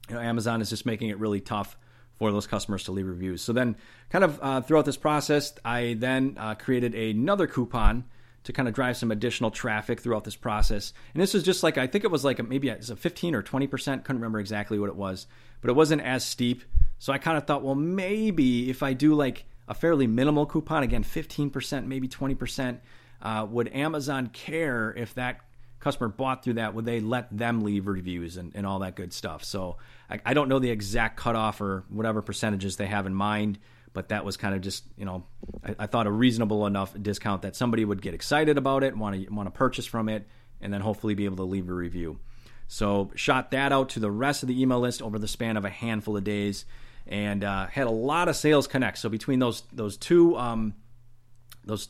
you 0.09 0.15
know, 0.15 0.21
Amazon 0.21 0.61
is 0.61 0.71
just 0.71 0.87
making 0.87 1.11
it 1.11 1.19
really 1.19 1.41
tough 1.41 1.77
for 2.15 2.31
those 2.31 2.47
customers 2.47 2.85
to 2.85 2.93
leave 2.93 3.07
reviews. 3.07 3.43
So 3.43 3.53
then, 3.53 3.77
kind 4.11 4.25
of 4.25 4.39
uh, 4.43 4.61
throughout 4.61 4.85
this 4.85 4.97
process, 4.97 5.55
I 5.65 5.97
then 5.99 6.37
uh, 6.39 6.55
created 6.55 6.95
another 6.95 7.47
coupon 7.47 8.05
to 8.45 8.53
kind 8.53 8.69
of 8.69 8.75
drive 8.75 8.97
some 8.97 9.11
additional 9.13 9.51
traffic 9.51 10.01
throughout 10.01 10.25
this 10.25 10.37
process. 10.37 10.93
And 11.15 11.23
this 11.23 11.33
was 11.33 11.43
just 11.43 11.63
like 11.63 11.79
I 11.79 11.87
think 11.87 12.05
it 12.05 12.11
was 12.11 12.25
like 12.25 12.39
a, 12.39 12.43
maybe 12.43 12.69
a, 12.69 12.77
a 12.77 12.97
15 12.97 13.35
or 13.35 13.43
20 13.43 13.67
percent. 13.67 14.05
Couldn't 14.05 14.21
remember 14.21 14.41
exactly 14.41 14.79
what 14.79 14.89
it 14.89 14.97
was, 14.97 15.27
but 15.61 15.71
it 15.71 15.75
wasn't 15.75 16.03
as 16.03 16.25
steep. 16.25 16.63
So 16.99 17.13
I 17.13 17.19
kind 17.19 17.37
of 17.37 17.47
thought, 17.47 17.63
well, 17.63 17.75
maybe 17.75 18.71
if 18.71 18.83
I 18.83 18.93
do 18.93 19.15
like 19.15 19.45
a 19.67 19.75
fairly 19.75 20.07
minimal 20.07 20.47
coupon, 20.47 20.83
again, 20.83 21.03
15 21.03 21.51
percent, 21.51 21.87
maybe 21.87 22.09
20 22.09 22.35
percent, 22.35 22.81
uh, 23.23 23.47
would 23.49 23.73
Amazon 23.73 24.27
care 24.27 24.93
if 24.95 25.15
that 25.15 25.41
customer 25.79 26.09
bought 26.09 26.45
through 26.45 26.55
that, 26.55 26.75
would 26.75 26.85
they 26.85 27.01
let 27.01 27.37
them 27.37 27.63
leave 27.63 27.87
reviews 27.87 28.37
and, 28.37 28.53
and 28.55 28.67
all 28.67 28.81
that 28.81 28.97
good 28.97 29.13
stuff? 29.13 29.45
So 29.45 29.77
I, 30.11 30.21
I 30.27 30.35
don't 30.35 30.49
know 30.49 30.59
the 30.59 30.71
exact 30.71 31.17
cutoff 31.17 31.61
or 31.61 31.85
whatever 31.89 32.21
percentages 32.21 32.77
they 32.77 32.87
have 32.87 33.07
in 33.07 33.15
mind, 33.15 33.59
but 33.93 34.09
that 34.09 34.25
was 34.25 34.37
kind 34.37 34.55
of 34.55 34.61
just 34.61 34.85
you 34.97 35.05
know 35.05 35.25
I, 35.65 35.77
I 35.81 35.87
thought 35.87 36.07
a 36.07 36.11
reasonable 36.11 36.67
enough 36.67 36.95
discount 37.01 37.43
that 37.43 37.57
somebody 37.57 37.85
would 37.85 38.03
get 38.03 38.15
excited 38.15 38.59
about 38.59 38.85
it, 38.85 38.97
want 38.97 39.25
to 39.25 39.33
want 39.33 39.47
to 39.47 39.51
purchase 39.51 39.87
from 39.87 40.09
it, 40.09 40.27
and 40.61 40.73
then 40.73 40.81
hopefully 40.81 41.15
be 41.15 41.25
able 41.25 41.37
to 41.37 41.45
leave 41.45 41.69
a 41.69 41.75
review. 41.75 42.19
So 42.69 43.11
shot 43.15 43.51
that 43.51 43.71
out 43.71 43.91
to 43.91 44.01
the 44.01 44.11
rest 44.11 44.43
of 44.43 44.49
the 44.49 44.61
email 44.61 44.81
list 44.81 45.03
over 45.03 45.19
the 45.19 45.29
span 45.29 45.57
of 45.57 45.65
a 45.65 45.71
handful 45.71 46.17
of 46.17 46.25
days, 46.25 46.65
and 47.07 47.45
uh, 47.45 47.67
had 47.67 47.87
a 47.87 47.91
lot 47.91 48.29
of 48.29 48.37
sales 48.37 48.67
connects. 48.67 49.01
So 49.01 49.09
between 49.09 49.39
those 49.39 49.63
those 49.73 49.97
two 49.97 50.37
um, 50.39 50.75
those 51.65 51.89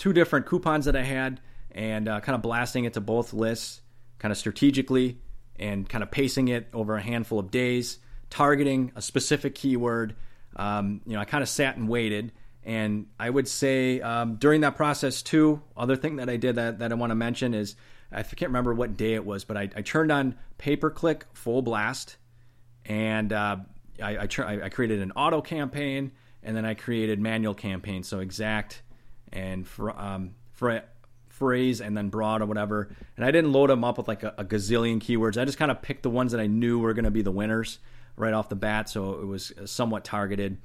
two 0.00 0.14
different 0.14 0.46
coupons 0.46 0.86
that 0.86 0.96
I 0.96 1.02
had, 1.02 1.40
and 1.72 2.08
uh, 2.08 2.20
kind 2.20 2.34
of 2.34 2.40
blasting 2.40 2.84
it 2.86 2.94
to 2.94 3.00
both 3.00 3.34
lists, 3.34 3.82
kind 4.18 4.32
of 4.32 4.38
strategically 4.38 5.18
and 5.56 5.86
kind 5.86 6.02
of 6.02 6.10
pacing 6.10 6.48
it 6.48 6.68
over 6.72 6.96
a 6.96 7.02
handful 7.02 7.38
of 7.38 7.50
days, 7.50 7.98
targeting 8.30 8.92
a 8.96 9.02
specific 9.02 9.54
keyword. 9.54 10.16
Um, 10.56 11.02
you 11.04 11.12
know, 11.12 11.20
I 11.20 11.26
kind 11.26 11.42
of 11.42 11.48
sat 11.50 11.76
and 11.76 11.86
waited. 11.86 12.32
And 12.64 13.08
I 13.18 13.28
would 13.28 13.46
say 13.46 14.00
um, 14.00 14.36
during 14.36 14.62
that 14.62 14.74
process, 14.74 15.20
too, 15.20 15.60
other 15.76 15.96
thing 15.96 16.16
that 16.16 16.30
I 16.30 16.38
did 16.38 16.56
that, 16.56 16.78
that 16.78 16.92
I 16.92 16.94
want 16.94 17.10
to 17.10 17.14
mention 17.14 17.52
is 17.52 17.76
I 18.10 18.22
can't 18.22 18.48
remember 18.48 18.72
what 18.72 18.96
day 18.96 19.12
it 19.14 19.24
was, 19.24 19.44
but 19.44 19.58
I, 19.58 19.68
I 19.76 19.82
turned 19.82 20.10
on 20.10 20.34
pay 20.56 20.76
per 20.76 20.90
click 20.90 21.26
full 21.34 21.60
blast 21.60 22.16
and 22.86 23.32
uh, 23.34 23.58
I, 24.02 24.18
I, 24.20 24.26
tr- 24.26 24.44
I, 24.44 24.68
created 24.70 25.00
an 25.02 25.12
auto 25.12 25.42
campaign 25.42 26.12
and 26.42 26.56
then 26.56 26.64
I 26.64 26.72
created 26.74 27.20
manual 27.20 27.54
campaigns. 27.54 28.08
So 28.08 28.20
exact 28.20 28.82
and 29.32 29.66
for, 29.66 29.98
um, 29.98 30.34
for 30.52 30.82
phrase 31.28 31.80
and 31.80 31.96
then 31.96 32.10
broad 32.10 32.42
or 32.42 32.46
whatever. 32.46 32.94
And 33.16 33.24
I 33.24 33.30
didn't 33.30 33.52
load 33.52 33.70
them 33.70 33.82
up 33.82 33.98
with 33.98 34.08
like 34.08 34.22
a, 34.22 34.34
a 34.36 34.44
gazillion 34.44 35.00
keywords. 35.00 35.40
I 35.40 35.44
just 35.44 35.58
kind 35.58 35.70
of 35.70 35.80
picked 35.80 36.02
the 36.02 36.10
ones 36.10 36.32
that 36.32 36.40
I 36.40 36.46
knew 36.46 36.78
were 36.78 36.92
going 36.92 37.06
to 37.06 37.10
be 37.10 37.22
the 37.22 37.30
winners 37.30 37.78
right 38.16 38.34
off 38.34 38.48
the 38.48 38.56
bat. 38.56 38.88
So 38.88 39.14
it 39.14 39.26
was 39.26 39.52
somewhat 39.64 40.04
targeted 40.04 40.58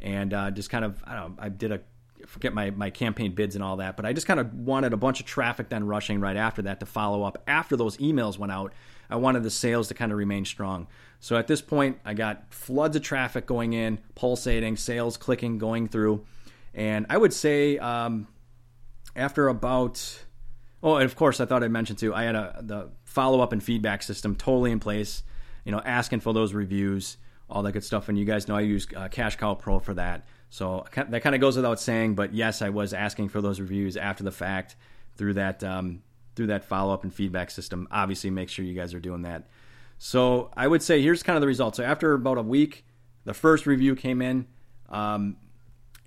and 0.00 0.32
uh, 0.32 0.50
just 0.52 0.70
kind 0.70 0.84
of, 0.84 1.02
I 1.04 1.16
don't 1.16 1.36
know, 1.36 1.42
I 1.42 1.48
did 1.48 1.72
a, 1.72 1.80
forget 2.26 2.54
my, 2.54 2.70
my 2.70 2.90
campaign 2.90 3.34
bids 3.34 3.56
and 3.56 3.64
all 3.64 3.78
that, 3.78 3.96
but 3.96 4.06
I 4.06 4.12
just 4.12 4.26
kind 4.26 4.38
of 4.38 4.54
wanted 4.54 4.92
a 4.92 4.96
bunch 4.96 5.20
of 5.20 5.26
traffic 5.26 5.68
then 5.68 5.84
rushing 5.84 6.20
right 6.20 6.36
after 6.36 6.62
that 6.62 6.80
to 6.80 6.86
follow 6.86 7.24
up 7.24 7.42
after 7.46 7.76
those 7.76 7.96
emails 7.96 8.38
went 8.38 8.52
out. 8.52 8.72
I 9.08 9.16
wanted 9.16 9.42
the 9.42 9.50
sales 9.50 9.88
to 9.88 9.94
kind 9.94 10.12
of 10.12 10.18
remain 10.18 10.44
strong. 10.44 10.86
So 11.18 11.36
at 11.36 11.48
this 11.48 11.60
point, 11.60 11.98
I 12.04 12.14
got 12.14 12.54
floods 12.54 12.94
of 12.94 13.02
traffic 13.02 13.46
going 13.46 13.72
in, 13.72 13.98
pulsating, 14.14 14.76
sales 14.76 15.16
clicking, 15.16 15.58
going 15.58 15.88
through. 15.88 16.24
And 16.74 17.06
I 17.08 17.16
would 17.16 17.32
say, 17.32 17.78
um, 17.78 18.28
after 19.16 19.48
about 19.48 20.24
oh, 20.82 20.96
and 20.96 21.04
of 21.04 21.16
course, 21.16 21.40
I 21.40 21.46
thought 21.46 21.62
I 21.62 21.68
mentioned 21.68 21.98
too. 21.98 22.14
I 22.14 22.24
had 22.24 22.34
a 22.34 22.60
the 22.62 22.90
follow 23.04 23.40
up 23.40 23.52
and 23.52 23.62
feedback 23.62 24.02
system 24.02 24.36
totally 24.36 24.70
in 24.70 24.80
place. 24.80 25.22
You 25.64 25.72
know, 25.72 25.80
asking 25.84 26.20
for 26.20 26.32
those 26.32 26.54
reviews, 26.54 27.16
all 27.48 27.62
that 27.62 27.72
good 27.72 27.84
stuff. 27.84 28.08
And 28.08 28.18
you 28.18 28.24
guys 28.24 28.48
know 28.48 28.56
I 28.56 28.60
use 28.60 28.86
uh, 28.96 29.08
Cash 29.08 29.36
Cow 29.36 29.54
Pro 29.54 29.78
for 29.78 29.94
that. 29.94 30.26
So 30.48 30.84
that 30.94 31.22
kind 31.22 31.34
of 31.34 31.40
goes 31.40 31.56
without 31.56 31.80
saying. 31.80 32.14
But 32.14 32.34
yes, 32.34 32.62
I 32.62 32.70
was 32.70 32.92
asking 32.92 33.28
for 33.28 33.40
those 33.40 33.60
reviews 33.60 33.96
after 33.96 34.24
the 34.24 34.32
fact 34.32 34.76
through 35.16 35.34
that 35.34 35.62
um, 35.62 36.02
through 36.34 36.48
that 36.48 36.64
follow 36.64 36.94
up 36.94 37.04
and 37.04 37.12
feedback 37.12 37.50
system. 37.50 37.86
Obviously, 37.90 38.30
make 38.30 38.48
sure 38.48 38.64
you 38.64 38.74
guys 38.74 38.94
are 38.94 39.00
doing 39.00 39.22
that. 39.22 39.48
So 39.98 40.50
I 40.56 40.66
would 40.66 40.82
say 40.82 41.02
here's 41.02 41.22
kind 41.22 41.36
of 41.36 41.40
the 41.40 41.46
results. 41.46 41.76
So 41.76 41.84
after 41.84 42.14
about 42.14 42.38
a 42.38 42.42
week, 42.42 42.84
the 43.24 43.34
first 43.34 43.66
review 43.66 43.94
came 43.94 44.22
in. 44.22 44.46
Um, 44.88 45.36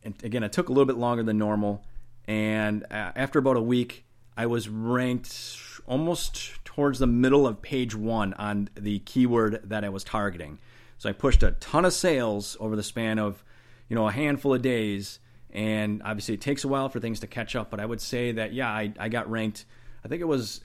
and 0.04 0.16
again, 0.24 0.44
it 0.44 0.52
took 0.52 0.70
a 0.70 0.72
little 0.72 0.86
bit 0.86 0.98
longer 0.98 1.24
than 1.24 1.38
normal. 1.38 1.84
And 2.28 2.84
uh, 2.84 3.12
after 3.16 3.40
about 3.40 3.58
a 3.58 3.62
week, 3.62 4.06
I 4.38 4.46
was 4.46 4.70
ranked 4.70 5.82
almost 5.86 6.64
towards 6.64 7.00
the 7.00 7.08
middle 7.08 7.46
of 7.46 7.62
page 7.62 7.96
one 7.96 8.34
on 8.36 8.70
the 8.76 9.00
keyword 9.00 9.62
that 9.66 9.84
I 9.84 9.90
was 9.90 10.04
targeting. 10.04 10.60
So 10.98 11.10
I 11.10 11.14
pushed 11.14 11.44
a 11.44 11.52
ton 11.52 11.86
of 11.86 11.94
sales 11.94 12.56
over 12.60 12.76
the 12.76 12.84
span 12.84 13.20
of, 13.20 13.44
you 13.90 13.96
know, 13.96 14.08
a 14.08 14.12
handful 14.12 14.54
of 14.54 14.62
days. 14.62 15.20
And 15.52 16.02
obviously, 16.04 16.36
it 16.36 16.42
takes 16.42 16.64
a 16.64 16.68
while 16.68 16.90
for 16.90 17.00
things 17.00 17.20
to 17.20 17.28
catch 17.28 17.56
up. 17.56 17.70
But 17.70 17.80
I 17.80 17.86
would 17.86 18.02
say 18.02 18.32
that, 18.32 18.54
yeah, 18.54 18.70
I, 18.70 18.94
I 18.98 19.10
got 19.10 19.30
ranked. 19.30 19.66
I 20.04 20.08
think 20.08 20.22
it 20.22 20.26
was 20.26 20.62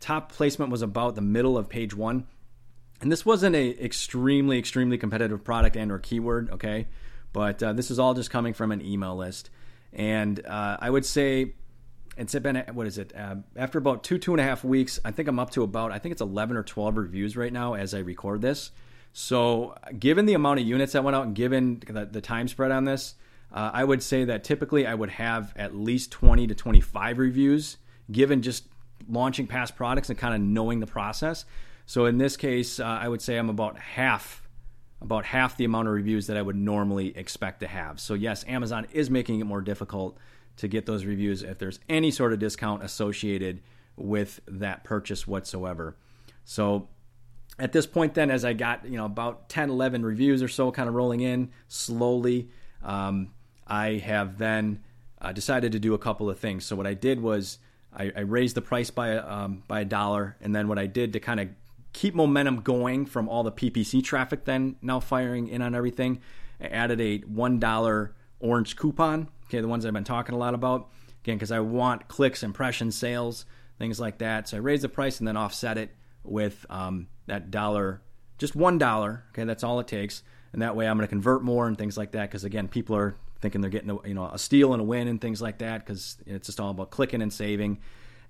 top 0.00 0.32
placement 0.32 0.70
was 0.70 0.82
about 0.82 1.14
the 1.14 1.20
middle 1.20 1.58
of 1.58 1.68
page 1.68 1.94
one. 1.94 2.26
And 3.00 3.12
this 3.12 3.26
wasn't 3.26 3.54
a 3.54 3.84
extremely, 3.84 4.58
extremely 4.58 4.98
competitive 4.98 5.44
product 5.44 5.76
and 5.76 5.92
or 5.92 5.98
keyword, 5.98 6.50
okay? 6.50 6.86
But 7.34 7.62
uh, 7.62 7.74
this 7.74 7.90
is 7.90 7.98
all 7.98 8.14
just 8.14 8.30
coming 8.30 8.54
from 8.54 8.72
an 8.72 8.80
email 8.80 9.14
list. 9.14 9.50
And 9.92 10.40
uh, 10.46 10.78
I 10.80 10.88
would 10.88 11.04
say 11.04 11.52
it's 12.16 12.34
been 12.34 12.64
what 12.72 12.86
is 12.86 12.96
it 12.96 13.12
uh, 13.16 13.34
after 13.56 13.76
about 13.76 14.04
two 14.04 14.18
two 14.18 14.32
and 14.32 14.40
a 14.40 14.44
half 14.44 14.62
weeks 14.62 15.00
i 15.04 15.10
think 15.10 15.28
i'm 15.28 15.40
up 15.40 15.50
to 15.50 15.64
about 15.64 15.90
i 15.90 15.98
think 15.98 16.12
it's 16.12 16.20
11 16.20 16.56
or 16.56 16.62
12 16.62 16.96
reviews 16.96 17.36
right 17.36 17.52
now 17.52 17.74
as 17.74 17.92
i 17.92 17.98
record 17.98 18.40
this 18.40 18.70
so 19.12 19.76
given 19.98 20.24
the 20.24 20.34
amount 20.34 20.60
of 20.60 20.66
units 20.66 20.92
that 20.92 21.02
went 21.02 21.16
out 21.16 21.26
and 21.26 21.34
given 21.34 21.82
the, 21.88 22.04
the 22.04 22.20
time 22.20 22.46
spread 22.46 22.70
on 22.70 22.84
this 22.84 23.16
uh, 23.52 23.70
i 23.74 23.82
would 23.82 24.00
say 24.00 24.24
that 24.24 24.44
typically 24.44 24.86
i 24.86 24.94
would 24.94 25.10
have 25.10 25.52
at 25.56 25.74
least 25.74 26.12
20 26.12 26.46
to 26.46 26.54
25 26.54 27.18
reviews 27.18 27.78
given 28.12 28.42
just 28.42 28.68
launching 29.08 29.48
past 29.48 29.74
products 29.74 30.08
and 30.08 30.16
kind 30.16 30.34
of 30.34 30.40
knowing 30.40 30.78
the 30.78 30.86
process 30.86 31.44
so 31.84 32.06
in 32.06 32.18
this 32.18 32.36
case 32.36 32.78
uh, 32.78 32.84
i 32.84 33.08
would 33.08 33.20
say 33.20 33.36
i'm 33.36 33.50
about 33.50 33.76
half 33.76 34.43
about 35.04 35.24
half 35.24 35.56
the 35.56 35.64
amount 35.64 35.86
of 35.86 35.94
reviews 35.94 36.26
that 36.26 36.36
i 36.36 36.42
would 36.42 36.56
normally 36.56 37.16
expect 37.16 37.60
to 37.60 37.66
have 37.66 38.00
so 38.00 38.14
yes 38.14 38.44
amazon 38.44 38.86
is 38.92 39.08
making 39.10 39.40
it 39.40 39.44
more 39.44 39.60
difficult 39.60 40.18
to 40.56 40.68
get 40.68 40.86
those 40.86 41.04
reviews 41.04 41.42
if 41.42 41.58
there's 41.58 41.80
any 41.88 42.10
sort 42.10 42.32
of 42.32 42.38
discount 42.38 42.82
associated 42.82 43.60
with 43.96 44.40
that 44.46 44.84
purchase 44.84 45.26
whatsoever. 45.26 45.96
So 46.44 46.88
at 47.58 47.72
this 47.72 47.86
point 47.86 48.14
then 48.14 48.30
as 48.30 48.44
I 48.44 48.52
got, 48.52 48.84
you 48.84 48.96
know, 48.96 49.04
about 49.04 49.48
10 49.48 49.70
11 49.70 50.04
reviews 50.04 50.42
or 50.42 50.48
so 50.48 50.70
kind 50.70 50.88
of 50.88 50.94
rolling 50.94 51.20
in 51.20 51.50
slowly, 51.68 52.50
um, 52.82 53.30
I 53.66 53.94
have 54.04 54.38
then 54.38 54.82
uh, 55.20 55.32
decided 55.32 55.72
to 55.72 55.78
do 55.78 55.94
a 55.94 55.98
couple 55.98 56.28
of 56.28 56.38
things. 56.38 56.64
So 56.64 56.76
what 56.76 56.86
I 56.86 56.94
did 56.94 57.20
was 57.20 57.58
I, 57.92 58.12
I 58.16 58.20
raised 58.20 58.56
the 58.56 58.62
price 58.62 58.90
by 58.90 59.16
um, 59.16 59.62
by 59.68 59.80
a 59.80 59.84
dollar, 59.84 60.36
and 60.40 60.54
then 60.54 60.68
what 60.68 60.78
I 60.78 60.86
did 60.86 61.12
to 61.14 61.20
kind 61.20 61.40
of 61.40 61.48
keep 61.94 62.14
momentum 62.14 62.60
going 62.60 63.06
from 63.06 63.28
all 63.28 63.42
the 63.42 63.52
PPC 63.52 64.04
traffic 64.04 64.44
then 64.44 64.76
now 64.82 65.00
firing 65.00 65.48
in 65.48 65.62
on 65.62 65.74
everything, 65.74 66.20
I 66.60 66.66
added 66.66 67.00
a 67.00 67.18
one 67.20 67.58
dollar 67.58 68.14
orange 68.40 68.76
coupon 68.76 69.28
Okay, 69.46 69.60
the 69.60 69.68
ones 69.68 69.84
I've 69.86 69.92
been 69.92 70.04
talking 70.04 70.34
a 70.34 70.38
lot 70.38 70.54
about. 70.54 70.90
Again, 71.22 71.36
because 71.36 71.52
I 71.52 71.60
want 71.60 72.08
clicks, 72.08 72.42
impressions, 72.42 72.96
sales, 72.96 73.46
things 73.78 74.00
like 74.00 74.18
that. 74.18 74.48
So 74.48 74.56
I 74.56 74.60
raise 74.60 74.82
the 74.82 74.88
price 74.88 75.18
and 75.18 75.28
then 75.28 75.36
offset 75.36 75.78
it 75.78 75.94
with 76.22 76.66
um, 76.68 77.08
that 77.26 77.50
dollar, 77.50 78.02
just 78.38 78.56
one 78.56 78.78
dollar. 78.78 79.24
Okay, 79.30 79.44
that's 79.44 79.64
all 79.64 79.80
it 79.80 79.86
takes, 79.86 80.22
and 80.52 80.60
that 80.62 80.76
way 80.76 80.86
I'm 80.86 80.96
going 80.96 81.06
to 81.06 81.10
convert 81.10 81.42
more 81.42 81.66
and 81.66 81.78
things 81.78 81.96
like 81.96 82.12
that. 82.12 82.30
Because 82.30 82.44
again, 82.44 82.68
people 82.68 82.96
are 82.96 83.16
thinking 83.40 83.60
they're 83.60 83.70
getting 83.70 83.90
a, 83.90 84.08
you 84.08 84.14
know 84.14 84.26
a 84.26 84.38
steal 84.38 84.72
and 84.72 84.80
a 84.80 84.84
win 84.84 85.08
and 85.08 85.20
things 85.20 85.40
like 85.40 85.58
that 85.58 85.84
because 85.84 86.16
it's 86.26 86.46
just 86.46 86.60
all 86.60 86.70
about 86.70 86.90
clicking 86.90 87.22
and 87.22 87.32
saving. 87.32 87.78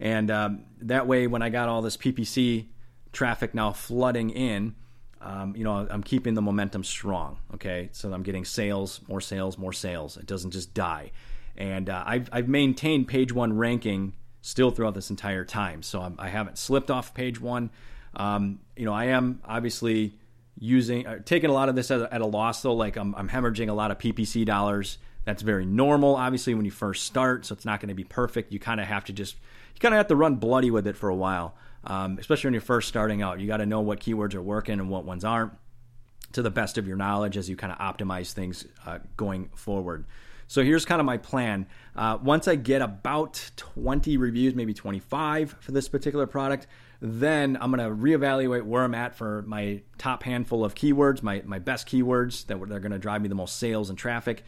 And 0.00 0.30
um, 0.30 0.64
that 0.82 1.06
way, 1.06 1.26
when 1.26 1.42
I 1.42 1.50
got 1.50 1.68
all 1.68 1.82
this 1.82 1.96
PPC 1.96 2.66
traffic 3.14 3.54
now 3.54 3.72
flooding 3.72 4.30
in, 4.30 4.74
um, 5.20 5.56
you 5.56 5.64
know, 5.64 5.86
I'm 5.88 6.02
keeping 6.02 6.34
the 6.34 6.42
momentum 6.42 6.84
strong. 6.84 7.38
Okay, 7.54 7.88
so 7.92 8.12
I'm 8.12 8.22
getting 8.22 8.44
sales, 8.44 9.00
more 9.08 9.20
sales, 9.20 9.56
more 9.56 9.72
sales. 9.72 10.16
It 10.18 10.26
doesn't 10.26 10.50
just 10.50 10.74
die, 10.74 11.12
and 11.56 11.88
uh, 11.88 12.02
I've 12.06 12.28
I've 12.30 12.48
maintained 12.48 13.08
page 13.08 13.32
one 13.32 13.56
ranking 13.56 14.12
still 14.42 14.70
throughout 14.70 14.94
this 14.94 15.08
entire 15.08 15.44
time. 15.44 15.82
So 15.82 16.02
I'm, 16.02 16.16
I 16.18 16.28
have 16.28 16.46
not 16.46 16.58
slipped 16.58 16.90
off 16.90 17.14
page 17.14 17.40
one. 17.40 17.70
Um, 18.14 18.60
you 18.76 18.84
know, 18.84 18.92
I 18.92 19.06
am 19.06 19.40
obviously 19.46 20.18
using 20.58 21.06
uh, 21.06 21.20
taking 21.24 21.48
a 21.48 21.52
lot 21.52 21.70
of 21.70 21.74
this 21.74 21.90
at 21.90 22.02
a, 22.02 22.14
at 22.14 22.20
a 22.20 22.26
loss 22.26 22.60
though. 22.60 22.74
Like 22.74 22.96
I'm, 22.96 23.14
I'm 23.14 23.30
hemorrhaging 23.30 23.70
a 23.70 23.72
lot 23.72 23.90
of 23.90 23.98
PPC 23.98 24.44
dollars. 24.44 24.98
That's 25.24 25.40
very 25.40 25.64
normal, 25.64 26.16
obviously, 26.16 26.54
when 26.54 26.66
you 26.66 26.70
first 26.70 27.04
start. 27.04 27.46
So 27.46 27.54
it's 27.54 27.64
not 27.64 27.80
going 27.80 27.88
to 27.88 27.94
be 27.94 28.04
perfect. 28.04 28.52
You 28.52 28.58
kind 28.58 28.78
of 28.78 28.86
have 28.86 29.06
to 29.06 29.14
just 29.14 29.36
you 29.74 29.80
kind 29.80 29.94
of 29.94 29.96
have 29.96 30.08
to 30.08 30.16
run 30.16 30.34
bloody 30.36 30.70
with 30.70 30.86
it 30.86 30.96
for 30.96 31.08
a 31.08 31.14
while 31.14 31.54
um, 31.86 32.18
especially 32.18 32.48
when 32.48 32.54
you're 32.54 32.60
first 32.60 32.88
starting 32.88 33.22
out. 33.22 33.40
You 33.40 33.46
got 33.46 33.58
to 33.58 33.66
know 33.66 33.80
what 33.80 34.00
keywords 34.00 34.34
are 34.34 34.42
working 34.42 34.80
and 34.80 34.88
what 34.88 35.04
ones 35.04 35.24
aren't 35.24 35.52
to 36.32 36.42
the 36.42 36.50
best 36.50 36.78
of 36.78 36.86
your 36.86 36.96
knowledge 36.96 37.36
as 37.36 37.48
you 37.48 37.56
kind 37.56 37.72
of 37.72 37.78
optimize 37.78 38.32
things 38.32 38.66
uh, 38.86 38.98
going 39.16 39.50
forward. 39.54 40.04
So 40.46 40.62
here's 40.62 40.84
kind 40.84 41.00
of 41.00 41.06
my 41.06 41.16
plan. 41.16 41.66
Uh, 41.96 42.18
once 42.22 42.48
I 42.48 42.56
get 42.56 42.82
about 42.82 43.50
20 43.56 44.16
reviews, 44.16 44.54
maybe 44.54 44.74
25 44.74 45.56
for 45.60 45.72
this 45.72 45.88
particular 45.88 46.26
product, 46.26 46.66
then 47.00 47.56
I'm 47.60 47.70
going 47.70 47.88
to 47.88 47.94
reevaluate 47.94 48.62
where 48.62 48.82
I'm 48.82 48.94
at 48.94 49.14
for 49.14 49.42
my 49.42 49.82
top 49.98 50.22
handful 50.22 50.64
of 50.64 50.74
keywords, 50.74 51.22
my, 51.22 51.42
my 51.44 51.58
best 51.58 51.88
keywords 51.88 52.46
that 52.46 52.56
are 52.60 52.66
going 52.80 52.92
to 52.92 52.98
drive 52.98 53.22
me 53.22 53.28
the 53.28 53.34
most 53.34 53.58
sales 53.58 53.90
and 53.90 53.98
traffic. 53.98 54.44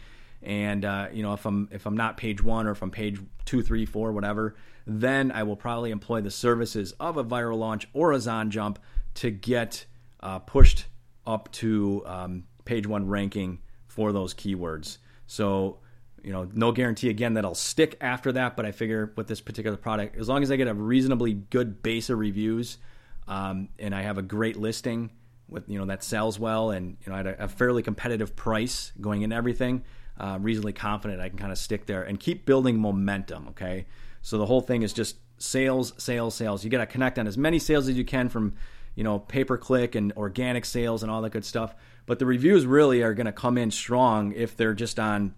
And 0.47 0.85
uh, 0.85 1.09
you 1.13 1.25
know, 1.25 1.33
if 1.33 1.45
I'm 1.45 1.69
if 1.73 1.87
I'm 1.87 1.97
not 1.97 2.17
page 2.17 2.43
one 2.43 2.69
or 2.69 2.71
if 2.71 2.81
I'm 2.81 2.93
page 2.93 3.21
two, 3.45 3.63
three, 3.63 3.85
four, 3.85 4.13
whatever, 4.13 4.55
then 4.87 5.33
I 5.33 5.43
will 5.43 5.57
probably 5.57 5.91
employ 5.91 6.21
the 6.21 6.31
services 6.31 6.93
of 7.01 7.17
a 7.17 7.25
viral 7.25 7.59
launch 7.59 7.89
or 7.93 8.13
a 8.13 8.17
ZonJump 8.17 8.77
to 9.15 9.31
get 9.31 9.85
uh, 10.21 10.39
pushed 10.39 10.87
up 11.27 11.51
to 11.53 12.05
um, 12.07 12.45
page 12.65 12.87
one 12.87 13.09
ranking 13.09 13.59
for 13.89 14.13
those 14.13 14.35
keywords. 14.35 14.99
So, 15.27 15.79
you 16.23 16.33
know, 16.33 16.49
no 16.55 16.71
guarantee 16.71 17.11
again 17.11 17.35
that 17.35 17.45
I'll 17.45 17.57
stick 17.57 17.97
after 18.01 18.31
that, 18.33 18.57
but 18.57 18.65
I 18.65 18.71
figure 18.71 19.13
with 19.17 19.27
this 19.27 19.41
particular 19.41 19.77
product, 19.77 20.17
as 20.17 20.29
long 20.29 20.45
as 20.45 20.53
I 20.53 20.57
get 20.57 20.69
a 20.69 20.75
reasonably 20.75 21.33
good 21.33 21.83
base 21.83 22.09
of 22.09 22.19
reviews 22.19 22.79
um, 23.27 23.71
and 23.81 23.93
I 23.93 24.03
have 24.03 24.19
a 24.19 24.23
great 24.23 24.57
listing 24.57 25.11
with 25.49 25.69
you 25.69 25.79
know 25.79 25.87
that 25.87 26.03
sells 26.03 26.41
well 26.41 26.71
and 26.71 26.97
you 27.05 27.13
know 27.13 27.19
at 27.19 27.27
a, 27.27 27.45
a 27.45 27.49
fairly 27.49 27.83
competitive 27.83 28.35
price 28.37 28.93
going 29.01 29.23
in 29.23 29.33
everything, 29.33 29.83
uh, 30.19 30.39
reasonably 30.41 30.73
confident 30.73 31.21
I 31.21 31.29
can 31.29 31.39
kind 31.39 31.53
of 31.53 31.59
stick 31.59 31.87
there 31.87 32.03
and 32.03 32.19
keep 32.19 32.47
building 32.47 32.79
momentum. 32.79 33.49
Okay, 33.49 33.87
so 34.23 34.39
the 34.39 34.47
whole 34.47 34.61
thing 34.61 34.83
is 34.83 34.93
just 34.93 35.17
sales, 35.39 35.93
sales, 35.99 36.35
sales. 36.35 36.65
You 36.65 36.71
got 36.71 36.79
to 36.79 36.87
connect 36.87 37.19
on 37.19 37.27
as 37.27 37.37
many 37.37 37.59
sales 37.59 37.89
as 37.89 37.97
you 37.97 38.05
can 38.05 38.29
from, 38.29 38.55
you 38.95 39.05
know, 39.05 39.19
pay 39.19 39.45
per 39.45 39.57
click 39.57 39.95
and 39.95 40.13
organic 40.15 40.65
sales 40.65 41.03
and 41.03 41.11
all 41.11 41.23
that 41.23 41.31
good 41.31 41.45
stuff. 41.45 41.75
But 42.07 42.19
the 42.19 42.27
reviews 42.27 42.67
really 42.67 43.03
are 43.03 43.15
going 43.15 43.27
to 43.27 43.33
come 43.33 43.59
in 43.59 43.71
strong 43.71 44.33
if 44.33 44.57
they're 44.57 44.75
just 44.75 44.99
on, 44.99 45.35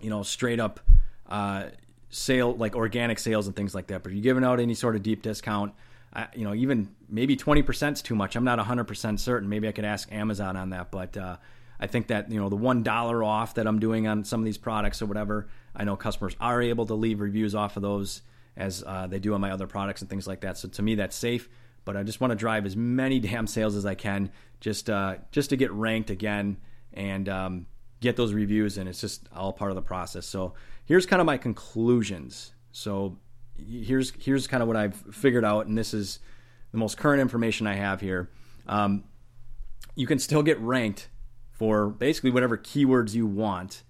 you 0.00 0.10
know, 0.10 0.22
straight 0.22 0.60
up 0.60 0.80
uh, 1.28 1.64
sale 2.10 2.54
like 2.54 2.74
organic 2.74 3.18
sales 3.18 3.46
and 3.46 3.54
things 3.54 3.74
like 3.74 3.88
that. 3.88 4.02
But 4.02 4.10
if 4.10 4.14
you're 4.16 4.22
giving 4.22 4.44
out 4.44 4.60
any 4.60 4.74
sort 4.74 4.96
of 4.96 5.02
deep 5.02 5.22
discount, 5.22 5.74
uh, 6.12 6.26
you 6.34 6.44
know, 6.44 6.54
even 6.54 6.88
maybe 7.08 7.36
20% 7.36 7.92
is 7.92 8.02
too 8.02 8.14
much. 8.14 8.36
I'm 8.36 8.44
not 8.44 8.58
100% 8.58 9.18
certain. 9.18 9.48
Maybe 9.48 9.68
I 9.68 9.72
could 9.72 9.84
ask 9.84 10.10
Amazon 10.10 10.56
on 10.56 10.70
that, 10.70 10.90
but 10.90 11.16
uh, 11.16 11.36
I 11.80 11.86
think 11.86 12.08
that 12.08 12.30
you 12.30 12.40
know 12.40 12.48
the 12.48 12.56
one 12.56 12.82
dollar 12.82 13.22
off 13.22 13.54
that 13.54 13.66
I'm 13.66 13.78
doing 13.78 14.06
on 14.06 14.24
some 14.24 14.40
of 14.40 14.44
these 14.44 14.58
products 14.58 15.00
or 15.00 15.06
whatever. 15.06 15.48
I 15.74 15.84
know 15.84 15.96
customers 15.96 16.36
are 16.40 16.60
able 16.60 16.86
to 16.86 16.94
leave 16.94 17.20
reviews 17.20 17.54
off 17.54 17.76
of 17.76 17.82
those 17.82 18.22
as 18.56 18.82
uh, 18.86 19.06
they 19.06 19.20
do 19.20 19.34
on 19.34 19.40
my 19.40 19.52
other 19.52 19.66
products 19.66 20.00
and 20.00 20.10
things 20.10 20.26
like 20.26 20.40
that. 20.40 20.58
So 20.58 20.68
to 20.68 20.82
me, 20.82 20.96
that's 20.96 21.14
safe. 21.16 21.48
But 21.84 21.96
I 21.96 22.02
just 22.02 22.20
want 22.20 22.32
to 22.32 22.36
drive 22.36 22.66
as 22.66 22.76
many 22.76 23.20
damn 23.20 23.46
sales 23.46 23.76
as 23.76 23.86
I 23.86 23.94
can, 23.94 24.30
just 24.60 24.90
uh, 24.90 25.16
just 25.30 25.50
to 25.50 25.56
get 25.56 25.70
ranked 25.72 26.10
again 26.10 26.58
and 26.92 27.28
um, 27.28 27.66
get 28.00 28.16
those 28.16 28.32
reviews. 28.32 28.76
And 28.76 28.88
it's 28.88 29.00
just 29.00 29.28
all 29.34 29.52
part 29.52 29.70
of 29.70 29.76
the 29.76 29.82
process. 29.82 30.26
So 30.26 30.54
here's 30.84 31.06
kind 31.06 31.20
of 31.20 31.26
my 31.26 31.38
conclusions. 31.38 32.52
So 32.72 33.18
here's 33.56 34.12
here's 34.18 34.46
kind 34.46 34.62
of 34.62 34.68
what 34.68 34.76
I've 34.76 34.96
figured 34.96 35.44
out, 35.44 35.66
and 35.66 35.78
this 35.78 35.94
is 35.94 36.18
the 36.72 36.78
most 36.78 36.98
current 36.98 37.20
information 37.20 37.66
I 37.66 37.74
have 37.74 38.00
here. 38.00 38.30
Um, 38.66 39.04
you 39.94 40.06
can 40.06 40.18
still 40.18 40.42
get 40.42 40.60
ranked 40.60 41.08
for 41.58 41.88
basically 41.88 42.30
whatever 42.30 42.56
keywords 42.56 43.14
you 43.14 43.26
want. 43.26 43.82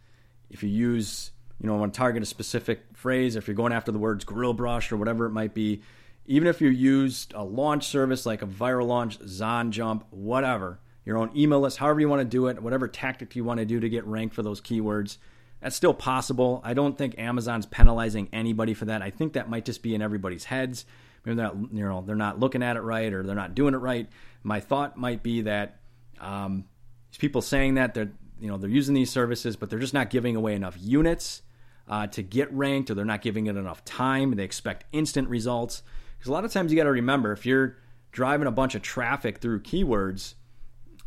If 0.50 0.62
you 0.62 0.70
use, 0.70 1.32
you 1.60 1.66
know, 1.68 1.76
want 1.76 1.92
to 1.92 1.98
target 1.98 2.22
a 2.22 2.26
specific 2.26 2.80
phrase, 2.94 3.36
if 3.36 3.46
you're 3.46 3.54
going 3.54 3.72
after 3.72 3.92
the 3.92 3.98
words 3.98 4.24
grill 4.24 4.54
brush 4.54 4.90
or 4.90 4.96
whatever 4.96 5.26
it 5.26 5.30
might 5.30 5.54
be, 5.54 5.82
even 6.26 6.48
if 6.48 6.60
you 6.60 6.68
used 6.68 7.34
a 7.34 7.44
launch 7.44 7.86
service 7.86 8.24
like 8.26 8.42
a 8.42 8.46
viral 8.46 8.86
launch, 8.86 9.18
ZonJump, 9.20 10.02
whatever, 10.10 10.80
your 11.04 11.18
own 11.18 11.30
email 11.36 11.60
list, 11.60 11.76
however 11.78 12.00
you 12.00 12.08
want 12.08 12.20
to 12.20 12.24
do 12.24 12.46
it, 12.46 12.62
whatever 12.62 12.88
tactic 12.88 13.36
you 13.36 13.44
want 13.44 13.58
to 13.58 13.66
do 13.66 13.80
to 13.80 13.88
get 13.88 14.06
ranked 14.06 14.34
for 14.34 14.42
those 14.42 14.60
keywords, 14.60 15.18
that's 15.60 15.76
still 15.76 15.94
possible. 15.94 16.62
I 16.64 16.72
don't 16.72 16.96
think 16.96 17.18
Amazon's 17.18 17.66
penalizing 17.66 18.28
anybody 18.32 18.74
for 18.74 18.86
that. 18.86 19.02
I 19.02 19.10
think 19.10 19.34
that 19.34 19.50
might 19.50 19.64
just 19.64 19.82
be 19.82 19.94
in 19.94 20.02
everybody's 20.02 20.44
heads. 20.44 20.86
Maybe 21.24 21.36
they're 21.36 21.46
not, 21.46 21.56
you 21.72 21.84
know, 21.84 22.02
they're 22.06 22.16
not 22.16 22.38
looking 22.38 22.62
at 22.62 22.76
it 22.76 22.80
right 22.80 23.12
or 23.12 23.22
they're 23.22 23.34
not 23.34 23.54
doing 23.54 23.74
it 23.74 23.78
right. 23.78 24.08
My 24.42 24.60
thought 24.60 24.96
might 24.96 25.22
be 25.22 25.42
that 25.42 25.80
um, 26.20 26.64
these 27.10 27.18
people 27.18 27.42
saying 27.42 27.74
that 27.74 27.94
they're 27.94 28.10
you 28.40 28.48
know 28.48 28.56
they're 28.56 28.70
using 28.70 28.94
these 28.94 29.10
services, 29.10 29.56
but 29.56 29.70
they're 29.70 29.78
just 29.78 29.94
not 29.94 30.10
giving 30.10 30.36
away 30.36 30.54
enough 30.54 30.76
units 30.80 31.42
uh, 31.88 32.06
to 32.08 32.22
get 32.22 32.52
ranked, 32.52 32.90
or 32.90 32.94
they're 32.94 33.04
not 33.04 33.22
giving 33.22 33.46
it 33.46 33.56
enough 33.56 33.84
time. 33.84 34.30
And 34.30 34.38
they 34.38 34.44
expect 34.44 34.84
instant 34.92 35.28
results 35.28 35.82
because 36.18 36.28
a 36.28 36.32
lot 36.32 36.44
of 36.44 36.52
times 36.52 36.70
you 36.70 36.76
got 36.76 36.84
to 36.84 36.92
remember 36.92 37.32
if 37.32 37.46
you're 37.46 37.76
driving 38.12 38.46
a 38.46 38.52
bunch 38.52 38.74
of 38.74 38.82
traffic 38.82 39.38
through 39.38 39.60
keywords, 39.60 40.34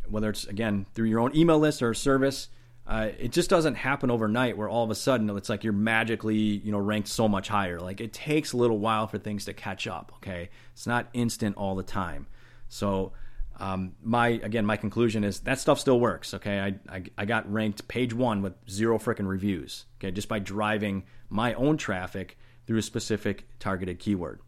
whether 0.08 0.30
it's 0.30 0.44
again 0.44 0.86
through 0.94 1.08
your 1.08 1.20
own 1.20 1.34
email 1.36 1.58
list 1.58 1.82
or 1.82 1.94
service. 1.94 2.48
Uh, 2.84 3.10
it 3.16 3.30
just 3.30 3.48
doesn't 3.48 3.76
happen 3.76 4.10
overnight 4.10 4.56
where 4.58 4.68
all 4.68 4.82
of 4.82 4.90
a 4.90 4.94
sudden 4.96 5.30
it's 5.36 5.48
like 5.48 5.62
you're 5.62 5.72
magically 5.72 6.34
you 6.34 6.72
know 6.72 6.78
ranked 6.78 7.06
so 7.06 7.28
much 7.28 7.46
higher 7.46 7.78
like 7.78 8.00
it 8.00 8.12
takes 8.12 8.52
a 8.52 8.56
little 8.56 8.76
while 8.76 9.06
for 9.06 9.18
things 9.18 9.44
to 9.44 9.52
catch 9.52 9.86
up 9.86 10.12
okay 10.16 10.48
it's 10.72 10.84
not 10.84 11.06
instant 11.12 11.56
all 11.56 11.76
the 11.76 11.84
time 11.84 12.26
so 12.68 13.12
um, 13.58 13.94
my 14.02 14.28
again 14.28 14.66
my 14.66 14.76
conclusion 14.76 15.24
is 15.24 15.40
that 15.40 15.58
stuff 15.58 15.78
still 15.78 16.00
works 16.00 16.34
okay? 16.34 16.60
I, 16.60 16.94
I, 16.94 17.02
I 17.18 17.24
got 17.24 17.50
ranked 17.52 17.86
page 17.88 18.14
one 18.14 18.42
with 18.42 18.54
zero 18.68 18.98
freaking 18.98 19.28
reviews 19.28 19.86
okay? 19.98 20.10
Just 20.10 20.28
by 20.28 20.38
driving 20.38 21.04
my 21.28 21.54
own 21.54 21.76
traffic 21.76 22.38
through 22.66 22.78
a 22.78 22.82
specific 22.82 23.46
targeted 23.58 23.98
keyword. 23.98 24.40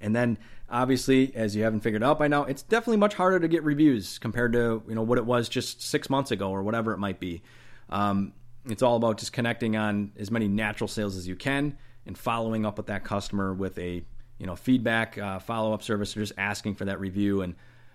And 0.00 0.14
then 0.14 0.38
obviously 0.68 1.34
as 1.34 1.54
you 1.54 1.62
haven't 1.62 1.80
figured 1.80 2.02
out 2.02 2.18
by 2.18 2.28
now 2.28 2.44
it's 2.44 2.62
definitely 2.62 2.96
much 2.96 3.14
harder 3.14 3.38
to 3.38 3.48
get 3.48 3.62
reviews 3.62 4.18
compared 4.18 4.52
to 4.54 4.82
you 4.88 4.94
know 4.94 5.02
what 5.02 5.18
it 5.18 5.26
was 5.26 5.48
just 5.48 5.82
six 5.82 6.08
months 6.10 6.30
ago 6.30 6.50
or 6.50 6.62
whatever 6.62 6.92
it 6.92 6.98
might 6.98 7.20
be. 7.20 7.42
Um, 7.90 8.32
it's 8.66 8.82
all 8.82 8.96
about 8.96 9.18
just 9.18 9.32
connecting 9.32 9.76
on 9.76 10.12
as 10.18 10.30
many 10.30 10.48
natural 10.48 10.88
sales 10.88 11.16
as 11.16 11.28
you 11.28 11.36
can 11.36 11.76
and 12.06 12.16
following 12.16 12.64
up 12.66 12.76
with 12.76 12.86
that 12.86 13.04
customer 13.04 13.52
with 13.52 13.78
a 13.78 14.02
you 14.38 14.46
know 14.46 14.56
feedback 14.56 15.16
uh, 15.18 15.38
follow-up 15.38 15.82
service 15.82 16.16
or 16.16 16.20
just 16.20 16.32
asking 16.38 16.74
for 16.74 16.86
that 16.86 17.00
review 17.00 17.42
and 17.42 17.54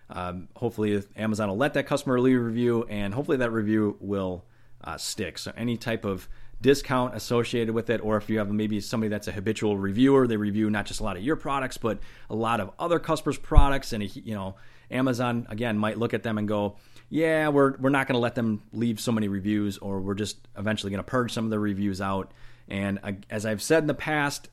um, 0.09 0.47
hopefully 0.55 1.03
Amazon 1.15 1.49
will 1.49 1.57
let 1.57 1.73
that 1.75 1.85
customer 1.85 2.19
leave 2.19 2.37
a 2.37 2.41
review, 2.41 2.85
and 2.89 3.13
hopefully 3.13 3.37
that 3.37 3.51
review 3.51 3.97
will 3.99 4.45
uh, 4.83 4.97
stick. 4.97 5.37
So 5.37 5.51
any 5.55 5.77
type 5.77 6.05
of 6.05 6.27
discount 6.61 7.15
associated 7.15 7.73
with 7.73 7.89
it, 7.89 8.01
or 8.03 8.17
if 8.17 8.29
you 8.29 8.39
have 8.39 8.49
maybe 8.49 8.79
somebody 8.81 9.09
that's 9.09 9.27
a 9.27 9.31
habitual 9.31 9.77
reviewer, 9.77 10.27
they 10.27 10.37
review 10.37 10.69
not 10.69 10.85
just 10.85 10.99
a 10.99 11.03
lot 11.03 11.15
of 11.15 11.23
your 11.23 11.35
products, 11.35 11.77
but 11.77 11.99
a 12.29 12.35
lot 12.35 12.59
of 12.59 12.71
other 12.79 12.99
customers' 12.99 13.37
products, 13.37 13.93
and 13.93 14.15
you 14.15 14.33
know 14.33 14.55
Amazon 14.91 15.47
again 15.49 15.77
might 15.77 15.97
look 15.97 16.13
at 16.13 16.23
them 16.23 16.37
and 16.37 16.47
go, 16.47 16.75
yeah, 17.09 17.49
we're 17.49 17.77
we're 17.77 17.89
not 17.89 18.07
going 18.07 18.15
to 18.15 18.19
let 18.19 18.35
them 18.35 18.61
leave 18.73 18.99
so 18.99 19.11
many 19.11 19.27
reviews, 19.27 19.77
or 19.77 19.99
we're 19.99 20.15
just 20.15 20.47
eventually 20.57 20.91
going 20.91 21.03
to 21.03 21.09
purge 21.09 21.33
some 21.33 21.45
of 21.45 21.51
the 21.51 21.59
reviews 21.59 22.01
out. 22.01 22.31
And 22.67 22.99
uh, 23.03 23.13
as 23.29 23.45
I've 23.45 23.61
said 23.61 23.83
in 23.83 23.87
the 23.87 23.93
past, 23.93 24.49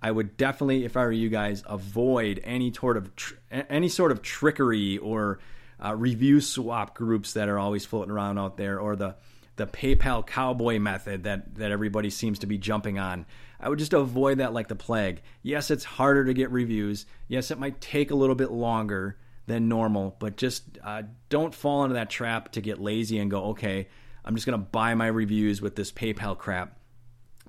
I 0.00 0.10
would 0.10 0.36
definitely, 0.36 0.84
if 0.84 0.96
I 0.96 1.02
were 1.02 1.12
you 1.12 1.28
guys, 1.28 1.62
avoid 1.66 2.40
any 2.44 2.72
sort 2.72 2.96
of 2.96 3.14
tr- 3.16 3.34
any 3.50 3.88
sort 3.88 4.12
of 4.12 4.22
trickery 4.22 4.98
or 4.98 5.40
uh, 5.84 5.94
review 5.94 6.40
swap 6.40 6.94
groups 6.94 7.32
that 7.32 7.48
are 7.48 7.58
always 7.58 7.84
floating 7.84 8.12
around 8.12 8.38
out 8.38 8.56
there, 8.56 8.78
or 8.78 8.96
the 8.96 9.16
the 9.56 9.66
PayPal 9.66 10.24
cowboy 10.24 10.78
method 10.78 11.24
that 11.24 11.56
that 11.56 11.72
everybody 11.72 12.10
seems 12.10 12.38
to 12.40 12.46
be 12.46 12.58
jumping 12.58 12.98
on. 12.98 13.26
I 13.60 13.68
would 13.68 13.80
just 13.80 13.92
avoid 13.92 14.38
that 14.38 14.52
like 14.52 14.68
the 14.68 14.76
plague. 14.76 15.20
Yes, 15.42 15.70
it's 15.70 15.84
harder 15.84 16.24
to 16.24 16.32
get 16.32 16.50
reviews. 16.52 17.06
Yes, 17.26 17.50
it 17.50 17.58
might 17.58 17.80
take 17.80 18.12
a 18.12 18.14
little 18.14 18.36
bit 18.36 18.52
longer 18.52 19.16
than 19.46 19.68
normal, 19.68 20.14
but 20.20 20.36
just 20.36 20.62
uh, 20.84 21.02
don't 21.28 21.54
fall 21.54 21.82
into 21.82 21.94
that 21.94 22.10
trap 22.10 22.52
to 22.52 22.60
get 22.60 22.80
lazy 22.80 23.18
and 23.18 23.30
go, 23.30 23.46
okay, 23.46 23.88
I'm 24.24 24.36
just 24.36 24.46
going 24.46 24.58
to 24.60 24.64
buy 24.64 24.94
my 24.94 25.06
reviews 25.08 25.60
with 25.60 25.74
this 25.74 25.90
PayPal 25.90 26.38
crap 26.38 26.77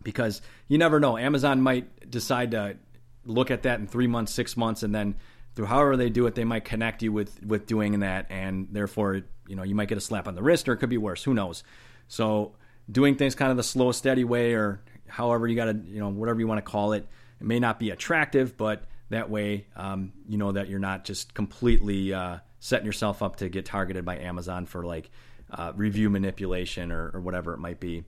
because 0.03 0.41
you 0.67 0.77
never 0.77 0.99
know. 0.99 1.17
Amazon 1.17 1.61
might 1.61 2.09
decide 2.09 2.51
to 2.51 2.77
look 3.25 3.51
at 3.51 3.63
that 3.63 3.79
in 3.79 3.87
three 3.87 4.07
months, 4.07 4.33
six 4.33 4.57
months, 4.57 4.83
and 4.83 4.93
then 4.93 5.15
through 5.55 5.65
however 5.65 5.97
they 5.97 6.09
do 6.09 6.25
it, 6.25 6.35
they 6.35 6.43
might 6.43 6.65
connect 6.65 7.03
you 7.03 7.11
with 7.11 7.43
with 7.43 7.65
doing 7.65 7.99
that, 7.99 8.27
and 8.29 8.67
therefore, 8.71 9.21
you 9.47 9.55
know, 9.55 9.63
you 9.63 9.75
might 9.75 9.89
get 9.89 9.97
a 9.97 10.01
slap 10.01 10.27
on 10.27 10.35
the 10.35 10.43
wrist, 10.43 10.69
or 10.69 10.73
it 10.73 10.77
could 10.77 10.89
be 10.89 10.97
worse. 10.97 11.23
Who 11.23 11.33
knows? 11.33 11.63
So, 12.07 12.55
doing 12.89 13.15
things 13.15 13.35
kind 13.35 13.51
of 13.51 13.57
the 13.57 13.63
slow, 13.63 13.91
steady 13.91 14.23
way, 14.23 14.53
or 14.53 14.81
however 15.07 15.47
you 15.47 15.55
got 15.55 15.65
to, 15.65 15.77
you 15.85 15.99
know, 15.99 16.09
whatever 16.09 16.39
you 16.39 16.47
want 16.47 16.63
to 16.63 16.71
call 16.71 16.93
it, 16.93 17.07
it 17.39 17.45
may 17.45 17.59
not 17.59 17.79
be 17.79 17.89
attractive, 17.89 18.57
but 18.57 18.83
that 19.09 19.29
way, 19.29 19.67
um, 19.75 20.13
you 20.27 20.37
know 20.37 20.51
that 20.51 20.69
you're 20.69 20.79
not 20.79 21.03
just 21.03 21.33
completely 21.33 22.13
uh, 22.13 22.37
setting 22.59 22.85
yourself 22.85 23.21
up 23.21 23.37
to 23.37 23.49
get 23.49 23.65
targeted 23.65 24.05
by 24.05 24.17
Amazon 24.17 24.65
for 24.65 24.85
like 24.85 25.09
uh, 25.51 25.71
review 25.75 26.09
manipulation 26.09 26.91
or, 26.91 27.11
or 27.13 27.21
whatever 27.21 27.53
it 27.53 27.59
might 27.59 27.79
be. 27.79 28.03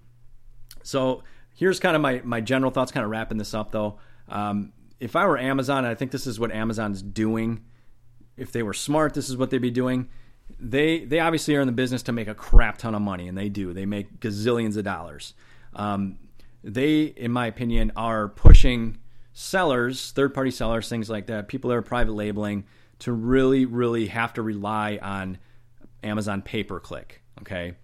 So 0.84 1.24
here's 1.62 1.80
kind 1.80 1.96
of 1.96 2.02
my, 2.02 2.20
my 2.24 2.42
general 2.42 2.72
thoughts, 2.72 2.92
kind 2.92 3.04
of 3.04 3.12
wrapping 3.12 3.38
this 3.38 3.54
up 3.54 3.72
though. 3.72 4.00
Um, 4.28 4.74
if 5.00 5.16
I 5.16 5.28
were 5.28 5.38
Amazon, 5.38 5.86
I 5.86 5.94
think 5.94 6.10
this 6.10 6.26
is 6.26 6.40
what 6.40 6.52
Amazon's 6.52 7.04
doing. 7.04 7.64
If 8.36 8.52
they 8.52 8.64
were 8.64 8.74
smart, 8.74 9.14
this 9.14 9.30
is 9.30 9.38
what 9.38 9.52
they'd 9.52 9.60
be 9.60 9.70
doing. 9.70 10.10
They 10.60 11.06
they 11.06 11.20
obviously 11.20 11.56
are 11.56 11.62
in 11.62 11.68
the 11.68 11.72
business 11.72 12.02
to 12.04 12.12
make 12.12 12.28
a 12.28 12.34
crap 12.34 12.80
ton 12.80 12.96
of 12.96 13.02
money, 13.04 13.28
and 13.28 13.38
they 13.38 13.48
do. 13.48 13.74
They 13.74 13.86
make 13.86 14.20
gazillions 14.20 14.76
of 14.76 14.86
dollars. 14.86 15.36
Um, 15.74 16.18
they, 16.64 17.04
in 17.04 17.32
my 17.32 17.46
opinion, 17.46 17.92
are 17.96 18.28
pushing 18.28 18.98
sellers, 19.32 20.12
third 20.12 20.34
party 20.34 20.50
sellers, 20.50 20.90
things 20.90 21.12
like 21.12 21.28
that, 21.28 21.48
people 21.48 21.70
that 21.70 21.76
are 21.76 21.84
private 21.84 22.14
labeling, 22.14 22.66
to 23.00 23.12
really, 23.12 23.66
really 23.66 24.08
have 24.08 24.34
to 24.34 24.42
rely 24.42 24.98
on 25.00 25.38
Amazon 26.02 26.42
pay 26.42 26.64
per 26.64 26.80
click. 26.80 27.22
Okay, 27.42 27.76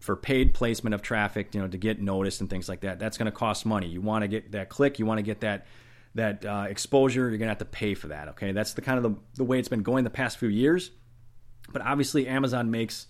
for 0.00 0.16
paid 0.16 0.54
placement 0.54 0.94
of 0.94 1.02
traffic, 1.02 1.54
you 1.54 1.60
know, 1.60 1.68
to 1.68 1.76
get 1.76 2.00
noticed 2.00 2.40
and 2.40 2.48
things 2.48 2.68
like 2.68 2.80
that. 2.80 2.98
That's 2.98 3.18
going 3.18 3.26
to 3.26 3.32
cost 3.32 3.66
money. 3.66 3.86
You 3.86 4.00
want 4.00 4.22
to 4.22 4.28
get 4.28 4.52
that 4.52 4.70
click, 4.70 4.98
you 4.98 5.06
want 5.06 5.18
to 5.18 5.22
get 5.22 5.40
that 5.40 5.66
that 6.16 6.44
uh, 6.44 6.66
exposure. 6.68 7.28
You're 7.28 7.38
going 7.38 7.42
to 7.42 7.48
have 7.48 7.58
to 7.58 7.64
pay 7.66 7.94
for 7.94 8.08
that. 8.08 8.28
Okay, 8.28 8.52
that's 8.52 8.72
the 8.74 8.82
kind 8.82 8.98
of 8.98 9.02
the, 9.04 9.20
the 9.36 9.44
way 9.44 9.58
it's 9.58 9.68
been 9.68 9.82
going 9.82 10.02
the 10.02 10.10
past 10.10 10.38
few 10.38 10.48
years. 10.48 10.90
But 11.72 11.82
obviously, 11.82 12.26
Amazon 12.26 12.70
makes 12.70 13.06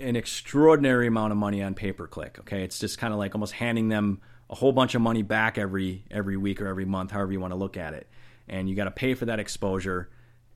an 0.00 0.16
extraordinary 0.16 1.06
amount 1.06 1.32
of 1.32 1.38
money 1.38 1.62
on 1.62 1.74
pay 1.74 1.92
per 1.92 2.06
click. 2.06 2.38
Okay, 2.40 2.64
it's 2.64 2.78
just 2.78 2.98
kind 2.98 3.12
of 3.12 3.18
like 3.18 3.34
almost 3.34 3.52
handing 3.52 3.88
them 3.88 4.20
a 4.50 4.54
whole 4.54 4.72
bunch 4.72 4.94
of 4.94 5.02
money 5.02 5.22
back 5.22 5.58
every 5.58 6.04
every 6.10 6.36
week 6.36 6.60
or 6.60 6.66
every 6.66 6.86
month, 6.86 7.10
however 7.10 7.32
you 7.32 7.40
want 7.40 7.52
to 7.52 7.58
look 7.58 7.76
at 7.76 7.94
it. 7.94 8.08
And 8.48 8.68
you 8.68 8.74
got 8.74 8.84
to 8.84 8.90
pay 8.90 9.14
for 9.14 9.26
that 9.26 9.38
exposure 9.38 10.10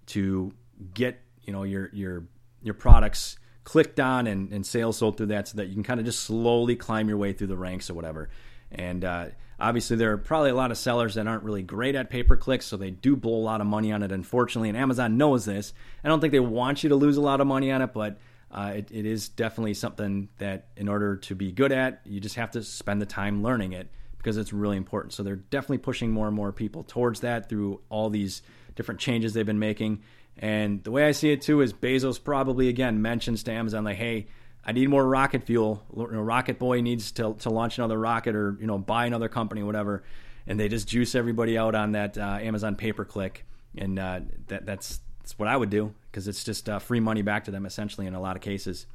to 0.07 0.53
get 0.95 1.21
you 1.43 1.53
know 1.53 1.63
your 1.63 1.91
your 1.93 2.25
your 2.63 2.75
products 2.75 3.37
clicked 3.67 3.99
on 3.99 4.29
and, 4.29 4.53
and 4.53 4.65
sales 4.65 4.97
sold 4.97 5.17
through 5.17 5.27
that 5.27 5.49
so 5.49 5.57
that 5.57 5.67
you 5.67 5.75
can 5.75 5.83
kind 5.83 5.99
of 5.99 6.07
just 6.07 6.21
slowly 6.21 6.77
climb 6.77 7.09
your 7.09 7.19
way 7.19 7.33
through 7.33 7.49
the 7.49 7.57
ranks 7.57 7.91
or 7.91 7.95
whatever. 7.95 8.29
And 8.71 9.05
uh, 9.05 9.27
obviously, 9.59 9.97
there 9.97 10.13
are 10.13 10.19
probably 10.19 10.51
a 10.51 10.55
lot 10.55 10.71
of 10.71 10.79
sellers 10.79 11.17
that 11.17 11.27
aren't 11.27 11.43
really 11.43 11.65
great 11.65 11.97
at 11.97 12.09
pay 12.09 12.23
per 12.23 12.37
click, 12.37 12.63
so 12.63 12.77
they 12.77 12.93
do 12.93 13.17
blow 13.17 13.35
a 13.35 13.43
lot 13.43 13.61
of 13.61 13.67
money 13.67 13.91
on 13.91 14.05
it, 14.05 14.13
unfortunately. 14.13 14.69
And 14.69 14.79
Amazon 14.79 15.17
knows 15.17 15.45
this. 15.45 15.75
I 16.05 16.09
don't 16.09 16.21
think 16.21 16.31
they 16.31 16.39
want 16.39 16.85
you 16.85 16.91
to 16.91 16.95
lose 16.95 17.17
a 17.17 17.21
lot 17.21 17.41
of 17.41 17.49
money 17.49 17.73
on 17.73 17.83
it, 17.83 17.93
but 17.93 18.21
uh, 18.53 18.75
it, 18.77 18.93
it 18.93 19.05
is 19.05 19.29
definitely 19.29 19.75
something 19.75 20.29
that, 20.39 20.69
in 20.77 20.89
order 20.89 21.17
to 21.17 21.35
be 21.35 21.51
good 21.51 21.73
at, 21.73 22.03
you 22.05 22.21
just 22.21 22.37
have 22.37 22.53
to 22.53 22.63
spend 22.63 23.03
the 23.03 23.07
time 23.07 23.43
learning 23.43 23.73
it 23.73 23.89
because 24.17 24.37
it's 24.37 24.53
really 24.53 24.77
important. 24.77 25.13
So 25.13 25.25
they're 25.25 25.35
definitely 25.35 25.79
pushing 25.79 26.13
more 26.13 26.29
and 26.29 26.37
more 26.37 26.53
people 26.53 26.85
towards 26.85 27.19
that 27.21 27.49
through 27.49 27.81
all 27.89 28.11
these 28.11 28.43
different 28.77 29.01
changes 29.01 29.35
they've 29.35 29.45
been 29.45 29.59
making. 29.59 30.03
And 30.39 30.85
the 30.85 30.91
way 30.91 31.07
I 31.07 31.13
see 31.13 31.31
it 31.33 31.43
too 31.43 31.61
is 31.61 31.73
Bezos 31.73 32.23
probably 32.23 32.69
again 32.69 33.01
mentions 33.01 33.43
to 33.45 33.53
Amazon 33.53 33.85
like, 33.85 33.97
"Hey, 33.97 34.27
I 34.65 34.73
need 34.73 34.89
more 34.89 35.07
rocket 35.07 35.45
fuel. 35.45 35.83
Rocket 35.91 36.59
Boy 36.59 36.81
needs 36.81 37.13
to 37.13 37.35
to 37.41 37.51
launch 37.51 37.79
another 37.79 37.99
rocket 37.99 38.35
or 38.37 38.57
you 38.61 38.67
know 38.67 38.79
buy 38.79 39.07
another 39.07 39.29
company, 39.29 39.63
whatever." 39.63 40.03
And 40.47 40.61
they 40.61 40.69
just 40.69 40.87
juice 40.87 41.15
everybody 41.15 41.59
out 41.59 41.75
on 41.75 41.93
that 41.93 42.19
uh, 42.19 42.39
Amazon 42.41 42.77
pay 42.77 42.93
per 42.93 43.05
click, 43.05 43.47
and 43.77 43.99
uh, 43.99 44.21
that 44.49 44.67
that's 44.67 45.01
that's 45.21 45.39
what 45.39 45.49
I 45.49 45.57
would 45.57 45.71
do 45.71 45.95
because 46.11 46.29
it's 46.29 46.45
just 46.45 46.69
uh, 46.69 46.79
free 46.79 47.01
money 47.01 47.23
back 47.23 47.45
to 47.45 47.51
them 47.51 47.67
essentially 47.67 48.07
in 48.07 48.15
a 48.15 48.21
lot 48.21 48.37
of 48.37 48.43
cases. 48.43 48.87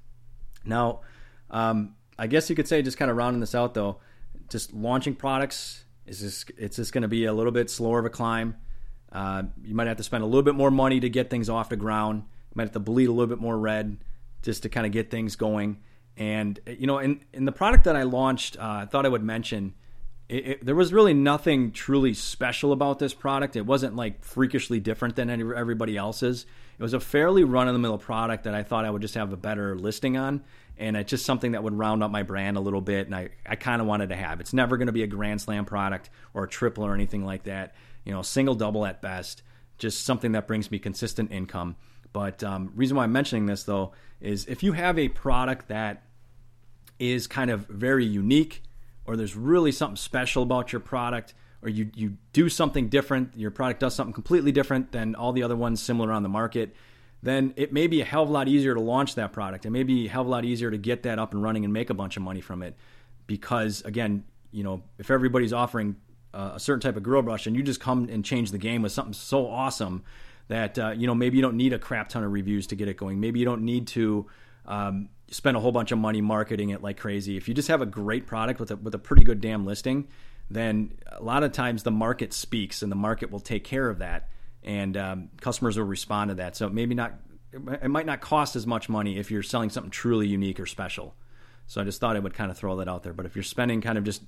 Now, 0.64 1.02
um, 1.50 1.96
I 2.18 2.28
guess 2.28 2.50
you 2.50 2.56
could 2.56 2.68
say 2.68 2.82
just 2.82 2.98
kind 2.98 3.12
of 3.12 3.18
rounding 3.18 3.42
this 3.42 3.56
out 3.56 3.74
though, 3.74 3.98
just 4.50 4.74
launching 4.74 5.16
products 5.16 5.86
is 6.06 6.20
just 6.20 6.52
it's 6.58 6.76
just 6.76 6.94
going 6.94 7.02
to 7.02 7.08
be 7.08 7.26
a 7.26 7.34
little 7.34 7.52
bit 7.52 7.70
slower 7.70 8.00
of 8.00 8.06
a 8.06 8.10
climb. 8.10 8.56
Uh, 9.12 9.44
you 9.64 9.76
might 9.76 9.88
have 9.88 9.98
to 9.98 10.04
spend 10.04 10.24
a 10.24 10.26
little 10.26 10.44
bit 10.44 10.56
more 10.56 10.72
money 10.72 11.00
to 11.00 11.10
get 11.10 11.30
things 11.30 11.50
off 11.50 11.70
the 11.70 11.76
ground. 11.76 12.24
You 12.50 12.54
might 12.56 12.64
have 12.64 12.72
to 12.74 12.80
bleed 12.80 13.08
a 13.08 13.12
little 13.12 13.28
bit 13.28 13.42
more 13.42 13.58
red 13.58 13.98
just 14.42 14.64
to 14.64 14.70
kind 14.70 14.86
of 14.86 14.92
get 14.92 15.12
things 15.12 15.36
going. 15.36 15.80
And 16.18 16.60
you 16.66 16.88
know, 16.88 17.00
in 17.00 17.24
in 17.34 17.46
the 17.46 17.52
product 17.52 17.86
that 17.86 17.96
I 17.96 18.04
launched, 18.04 18.58
uh, 18.58 18.82
I 18.82 18.86
thought 18.86 19.06
I 19.06 19.10
would 19.10 19.24
mention. 19.24 19.74
It, 20.30 20.48
it, 20.48 20.66
there 20.66 20.76
was 20.76 20.94
really 20.94 21.14
nothing 21.14 21.72
truly 21.72 22.14
special 22.14 22.72
about 22.72 23.00
this 23.00 23.14
product. 23.14 23.58
It 23.58 23.66
wasn't 23.66 23.98
like 23.98 24.24
freakishly 24.24 24.80
different 24.80 25.18
than 25.18 25.30
any, 25.30 25.44
everybody 25.44 25.98
else's. 25.98 26.46
It 26.80 26.84
was 26.84 26.94
a 26.94 27.02
fairly 27.02 27.44
run 27.44 27.68
of 27.68 27.74
the 27.74 27.80
mill 27.80 27.98
product 27.98 28.46
that 28.46 28.56
I 28.56 28.64
thought 28.64 28.86
I 28.86 28.90
would 28.90 29.02
just 29.02 29.16
have 29.16 29.34
a 29.34 29.38
better 29.38 29.78
listing 29.78 30.16
on. 30.16 30.44
And 30.78 30.96
it's 30.96 31.10
just 31.10 31.26
something 31.26 31.52
that 31.52 31.64
would 31.64 31.78
round 31.78 32.02
up 32.02 32.12
my 32.12 32.24
brand 32.24 32.56
a 32.56 32.62
little 32.62 32.82
bit. 32.82 33.08
And 33.08 33.16
I, 33.16 33.30
I 33.46 33.56
kind 33.56 33.82
of 33.82 33.88
wanted 33.88 34.10
to 34.10 34.16
have. 34.16 34.40
It's 34.40 34.54
never 34.54 34.78
going 34.78 34.88
to 34.88 34.94
be 34.94 35.04
a 35.04 35.08
Grand 35.08 35.42
Slam 35.42 35.66
product 35.66 36.10
or 36.34 36.46
a 36.46 36.50
triple 36.50 36.86
or 36.86 36.94
anything 36.94 37.26
like 37.26 37.44
that 37.44 37.76
you 38.06 38.12
know, 38.12 38.22
single 38.22 38.56
double 38.56 38.86
at 38.86 39.02
best, 39.02 39.44
just 39.78 40.06
something 40.06 40.32
that 40.34 40.48
brings 40.48 40.72
me 40.72 40.80
consistent 40.80 41.32
income. 41.32 41.76
But 42.14 42.44
um, 42.44 42.72
reason 42.76 42.98
why 42.98 43.04
I'm 43.04 43.12
mentioning 43.12 43.46
this 43.46 43.64
though 43.64 43.94
is 44.20 44.46
if 44.46 44.64
you 44.64 44.74
have 44.74 45.00
a 45.00 45.08
product 45.10 45.70
that 45.70 46.04
is 47.00 47.26
kind 47.28 47.50
of 47.50 47.68
very 47.68 48.06
unique, 48.06 48.64
or 49.06 49.16
there's 49.16 49.36
really 49.36 49.72
something 49.72 49.96
special 49.96 50.44
about 50.44 50.72
your 50.72 50.80
product, 50.80 51.34
or 51.64 51.70
you 51.70 51.90
you 51.96 52.18
do 52.34 52.50
something 52.50 52.90
different, 52.90 53.36
your 53.36 53.52
product 53.52 53.80
does 53.80 53.96
something 53.96 54.14
completely 54.14 54.52
different 54.52 54.92
than 54.92 55.16
all 55.16 55.32
the 55.32 55.44
other 55.44 55.56
ones 55.56 55.82
similar 55.82 56.12
on 56.12 56.22
the 56.22 56.30
market, 56.30 56.76
then 57.24 57.54
it 57.56 57.72
may 57.72 57.88
be 57.88 58.02
a 58.02 58.06
hell 58.06 58.24
of 58.24 58.30
a 58.30 58.32
lot 58.32 58.48
easier 58.48 58.74
to 58.74 58.82
launch 58.82 59.16
that 59.16 59.32
product. 59.32 59.66
It 59.66 59.70
may 59.70 59.84
be 59.84 60.06
a 60.06 60.10
hell 60.10 60.22
of 60.22 60.28
a 60.28 60.30
lot 60.30 60.46
easier 60.46 60.70
to 60.70 60.78
get 60.78 61.04
that 61.04 61.18
up 61.18 61.34
and 61.34 61.42
running 61.42 61.64
and 61.64 61.74
make 61.74 61.90
a 61.90 61.94
bunch 61.94 62.18
of 62.18 62.24
money 62.24 62.42
from 62.42 62.62
it, 62.62 62.76
because 63.26 63.82
again, 63.84 64.24
you 64.52 64.64
know, 64.64 64.84
if 65.00 65.10
everybody's 65.10 65.54
offering 65.54 65.96
uh, 66.34 66.52
a 66.56 66.60
certain 66.60 66.82
type 66.82 66.98
of 66.98 67.04
grill 67.04 67.22
brush 67.22 67.48
and 67.48 67.56
you 67.56 67.64
just 67.64 67.80
come 67.80 68.08
and 68.10 68.24
change 68.24 68.52
the 68.52 68.58
game 68.58 68.82
with 68.82 68.92
something 68.92 69.14
so 69.14 69.48
awesome 69.48 70.04
that 70.48 70.78
uh, 70.78 70.90
you 70.92 71.08
know 71.08 71.16
maybe 71.16 71.38
you 71.38 71.42
don't 71.42 71.56
need 71.56 71.74
a 71.74 71.80
crap 71.80 72.10
ton 72.10 72.24
of 72.24 72.32
reviews 72.32 72.68
to 72.68 72.76
get 72.76 72.88
it 72.88 72.98
going. 72.98 73.20
Maybe 73.20 73.40
you 73.40 73.46
don't 73.46 73.64
need 73.64 73.88
to 73.88 74.28
um, 74.66 75.10
spend 75.30 75.56
a 75.56 75.60
whole 75.60 75.72
bunch 75.72 75.92
of 75.92 75.98
money 75.98 76.22
marketing 76.22 76.70
it 76.70 76.82
like 76.82 76.98
crazy. 76.98 77.38
If 77.38 77.48
you 77.48 77.54
just 77.54 77.70
have 77.70 77.82
a 77.82 77.86
great 77.86 78.28
product 78.28 78.60
with 78.60 78.72
a 78.72 78.76
with 78.76 78.94
a 78.94 79.00
pretty 79.00 79.24
good 79.24 79.42
damn 79.42 79.66
listing, 79.66 80.08
then 80.50 80.98
a 81.12 81.24
lot 81.24 81.44
of 81.44 81.54
times 81.54 81.84
the 81.84 81.92
market 81.92 82.34
speaks 82.34 82.82
and 82.82 82.92
the 82.92 82.98
market 82.98 83.32
will 83.32 83.40
take 83.40 83.64
care 83.64 83.90
of 83.90 84.00
that, 84.00 84.30
and 84.64 84.98
um, 84.98 85.30
customers 85.40 85.78
will 85.78 85.86
respond 85.86 86.30
to 86.30 86.36
that. 86.36 86.56
So 86.56 86.70
maybe 86.70 86.96
not 86.96 87.14
it 87.54 87.90
might 87.90 88.06
not 88.06 88.22
cost 88.22 88.56
as 88.56 88.66
much 88.66 88.90
money 88.90 89.18
if 89.18 89.32
you're 89.32 89.44
selling 89.44 89.70
something 89.70 89.92
truly 89.92 90.28
unique 90.28 90.60
or 90.60 90.66
special. 90.66 91.16
So 91.68 91.82
I 91.82 91.84
just 91.84 92.00
thought 92.02 92.16
I 92.16 92.20
would 92.20 92.34
kind 92.34 92.52
of 92.52 92.58
throw 92.58 92.78
that 92.78 92.88
out 92.88 93.04
there. 93.04 93.14
But 93.14 93.26
if 93.26 93.36
you're 93.36 93.44
spending 93.44 93.82
kind 93.82 93.98
of 93.98 94.04
just 94.04 94.22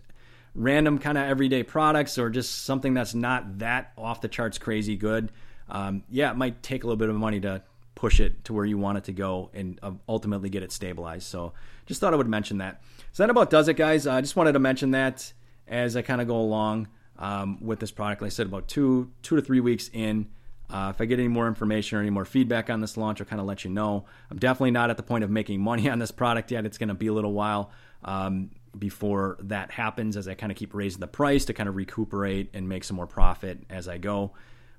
random 0.55 0.99
kind 0.99 1.17
of 1.17 1.25
everyday 1.25 1.63
products 1.63 2.17
or 2.17 2.29
just 2.29 2.63
something 2.63 2.93
that's 2.93 3.13
not 3.13 3.59
that 3.59 3.91
off 3.97 4.21
the 4.21 4.27
charts 4.27 4.57
crazy 4.57 4.95
good, 4.95 5.31
um, 5.69 6.03
yeah, 6.09 6.31
it 6.31 6.37
might 6.37 6.61
take 6.61 6.83
a 6.83 6.87
little 6.87 6.97
bit 6.97 7.09
of 7.09 7.15
money 7.15 7.39
to 7.39 7.63
push 7.95 8.19
it 8.19 8.43
to 8.45 8.53
where 8.53 8.65
you 8.65 8.77
want 8.77 8.97
it 8.97 9.03
to 9.05 9.13
go 9.13 9.49
and 9.53 9.79
uh, 9.81 9.91
ultimately 10.09 10.49
get 10.49 10.63
it 10.63 10.71
stabilized. 10.71 11.25
So 11.25 11.53
just 11.85 12.01
thought 12.01 12.13
I 12.13 12.17
would 12.17 12.27
mention 12.27 12.57
that. 12.59 12.81
So 13.11 13.23
that 13.23 13.29
about 13.29 13.49
does 13.49 13.67
it, 13.67 13.75
guys. 13.75 14.07
I 14.07 14.21
just 14.21 14.35
wanted 14.35 14.53
to 14.53 14.59
mention 14.59 14.91
that 14.91 15.33
as 15.67 15.95
I 15.95 16.01
kind 16.01 16.21
of 16.21 16.27
go 16.27 16.35
along 16.35 16.87
um, 17.17 17.63
with 17.63 17.79
this 17.79 17.91
product. 17.91 18.21
Like 18.21 18.27
I 18.27 18.29
said, 18.29 18.47
about 18.47 18.67
two 18.67 19.11
two 19.21 19.35
to 19.35 19.41
three 19.41 19.59
weeks 19.59 19.89
in. 19.93 20.27
Uh, 20.69 20.91
if 20.93 20.99
I 20.99 21.05
get 21.05 21.19
any 21.19 21.27
more 21.27 21.47
information 21.47 21.97
or 21.97 22.01
any 22.01 22.09
more 22.09 22.25
feedback 22.25 22.69
on 22.69 22.81
this 22.81 22.97
launch, 22.97 23.21
I'll 23.21 23.27
kind 23.27 23.39
of 23.39 23.45
let 23.45 23.63
you 23.63 23.69
know. 23.69 24.05
I'm 24.31 24.39
definitely 24.39 24.71
not 24.71 24.89
at 24.89 24.97
the 24.97 25.03
point 25.03 25.23
of 25.23 25.29
making 25.29 25.61
money 25.61 25.87
on 25.91 25.99
this 25.99 26.09
product 26.09 26.51
yet. 26.51 26.65
It's 26.65 26.77
going 26.77 26.89
to 26.89 26.95
be 26.95 27.07
a 27.07 27.13
little 27.13 27.33
while 27.33 27.69
um, 28.03 28.49
before 28.77 29.37
that 29.41 29.71
happens 29.71 30.17
as 30.17 30.27
I 30.27 30.33
kind 30.33 30.51
of 30.51 30.57
keep 30.57 30.73
raising 30.73 30.99
the 30.99 31.07
price 31.07 31.45
to 31.45 31.53
kind 31.53 31.69
of 31.69 31.75
recuperate 31.75 32.49
and 32.53 32.67
make 32.67 32.83
some 32.83 32.97
more 32.97 33.07
profit 33.07 33.59
as 33.69 33.87
I 33.87 33.97
go. 33.97 34.33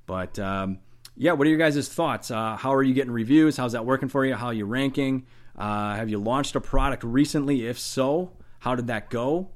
But 0.06 0.38
um, 0.38 0.78
yeah, 1.16 1.32
what 1.32 1.46
are 1.46 1.50
your 1.50 1.58
guys' 1.58 1.88
thoughts? 1.88 2.30
Uh, 2.30 2.56
how 2.56 2.74
are 2.74 2.82
you 2.82 2.94
getting 2.94 3.12
reviews? 3.12 3.56
How's 3.56 3.72
that 3.72 3.86
working 3.86 4.08
for 4.08 4.24
you? 4.24 4.34
How 4.34 4.46
are 4.46 4.54
you 4.54 4.66
ranking? 4.66 5.26
Uh, 5.56 5.94
have 5.94 6.08
you 6.08 6.18
launched 6.18 6.56
a 6.56 6.60
product 6.60 7.04
recently? 7.04 7.66
If 7.66 7.78
so, 7.78 8.32
how 8.58 8.74
did 8.74 8.88
that 8.88 9.10
go? 9.10 9.50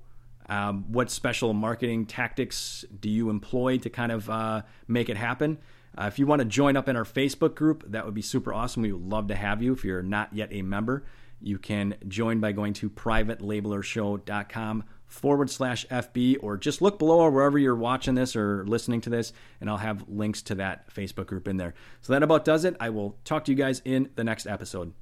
Um, 0.48 0.90
what 0.92 1.10
special 1.10 1.52
marketing 1.52 2.06
tactics 2.06 2.84
do 3.00 3.10
you 3.10 3.28
employ 3.28 3.78
to 3.78 3.90
kind 3.90 4.12
of 4.12 4.30
uh, 4.30 4.62
make 4.86 5.08
it 5.08 5.16
happen? 5.16 5.58
Uh, 5.98 6.04
if 6.04 6.18
you 6.18 6.26
want 6.26 6.40
to 6.40 6.44
join 6.44 6.76
up 6.76 6.88
in 6.88 6.96
our 6.96 7.04
Facebook 7.04 7.54
group, 7.54 7.84
that 7.88 8.04
would 8.04 8.14
be 8.14 8.22
super 8.22 8.54
awesome. 8.54 8.82
We 8.82 8.92
would 8.92 9.08
love 9.08 9.28
to 9.28 9.34
have 9.34 9.62
you. 9.62 9.72
If 9.72 9.84
you're 9.84 10.02
not 10.02 10.32
yet 10.32 10.48
a 10.52 10.62
member, 10.62 11.04
you 11.40 11.58
can 11.58 11.94
join 12.06 12.40
by 12.40 12.52
going 12.52 12.72
to 12.74 12.90
privatelabelershow.com 12.90 14.84
forward 15.06 15.50
slash 15.50 15.86
FB 15.86 16.36
or 16.40 16.56
just 16.56 16.82
look 16.82 16.98
below 16.98 17.20
or 17.20 17.30
wherever 17.30 17.58
you're 17.58 17.74
watching 17.74 18.14
this 18.14 18.36
or 18.36 18.64
listening 18.66 19.00
to 19.02 19.10
this, 19.10 19.32
and 19.60 19.70
I'll 19.70 19.78
have 19.78 20.04
links 20.08 20.42
to 20.42 20.54
that 20.56 20.92
Facebook 20.92 21.26
group 21.26 21.48
in 21.48 21.56
there. 21.56 21.74
So 22.02 22.12
that 22.12 22.22
about 22.22 22.44
does 22.44 22.64
it. 22.64 22.76
I 22.78 22.90
will 22.90 23.16
talk 23.24 23.44
to 23.46 23.52
you 23.52 23.56
guys 23.56 23.80
in 23.84 24.10
the 24.14 24.24
next 24.24 24.46
episode. 24.46 24.92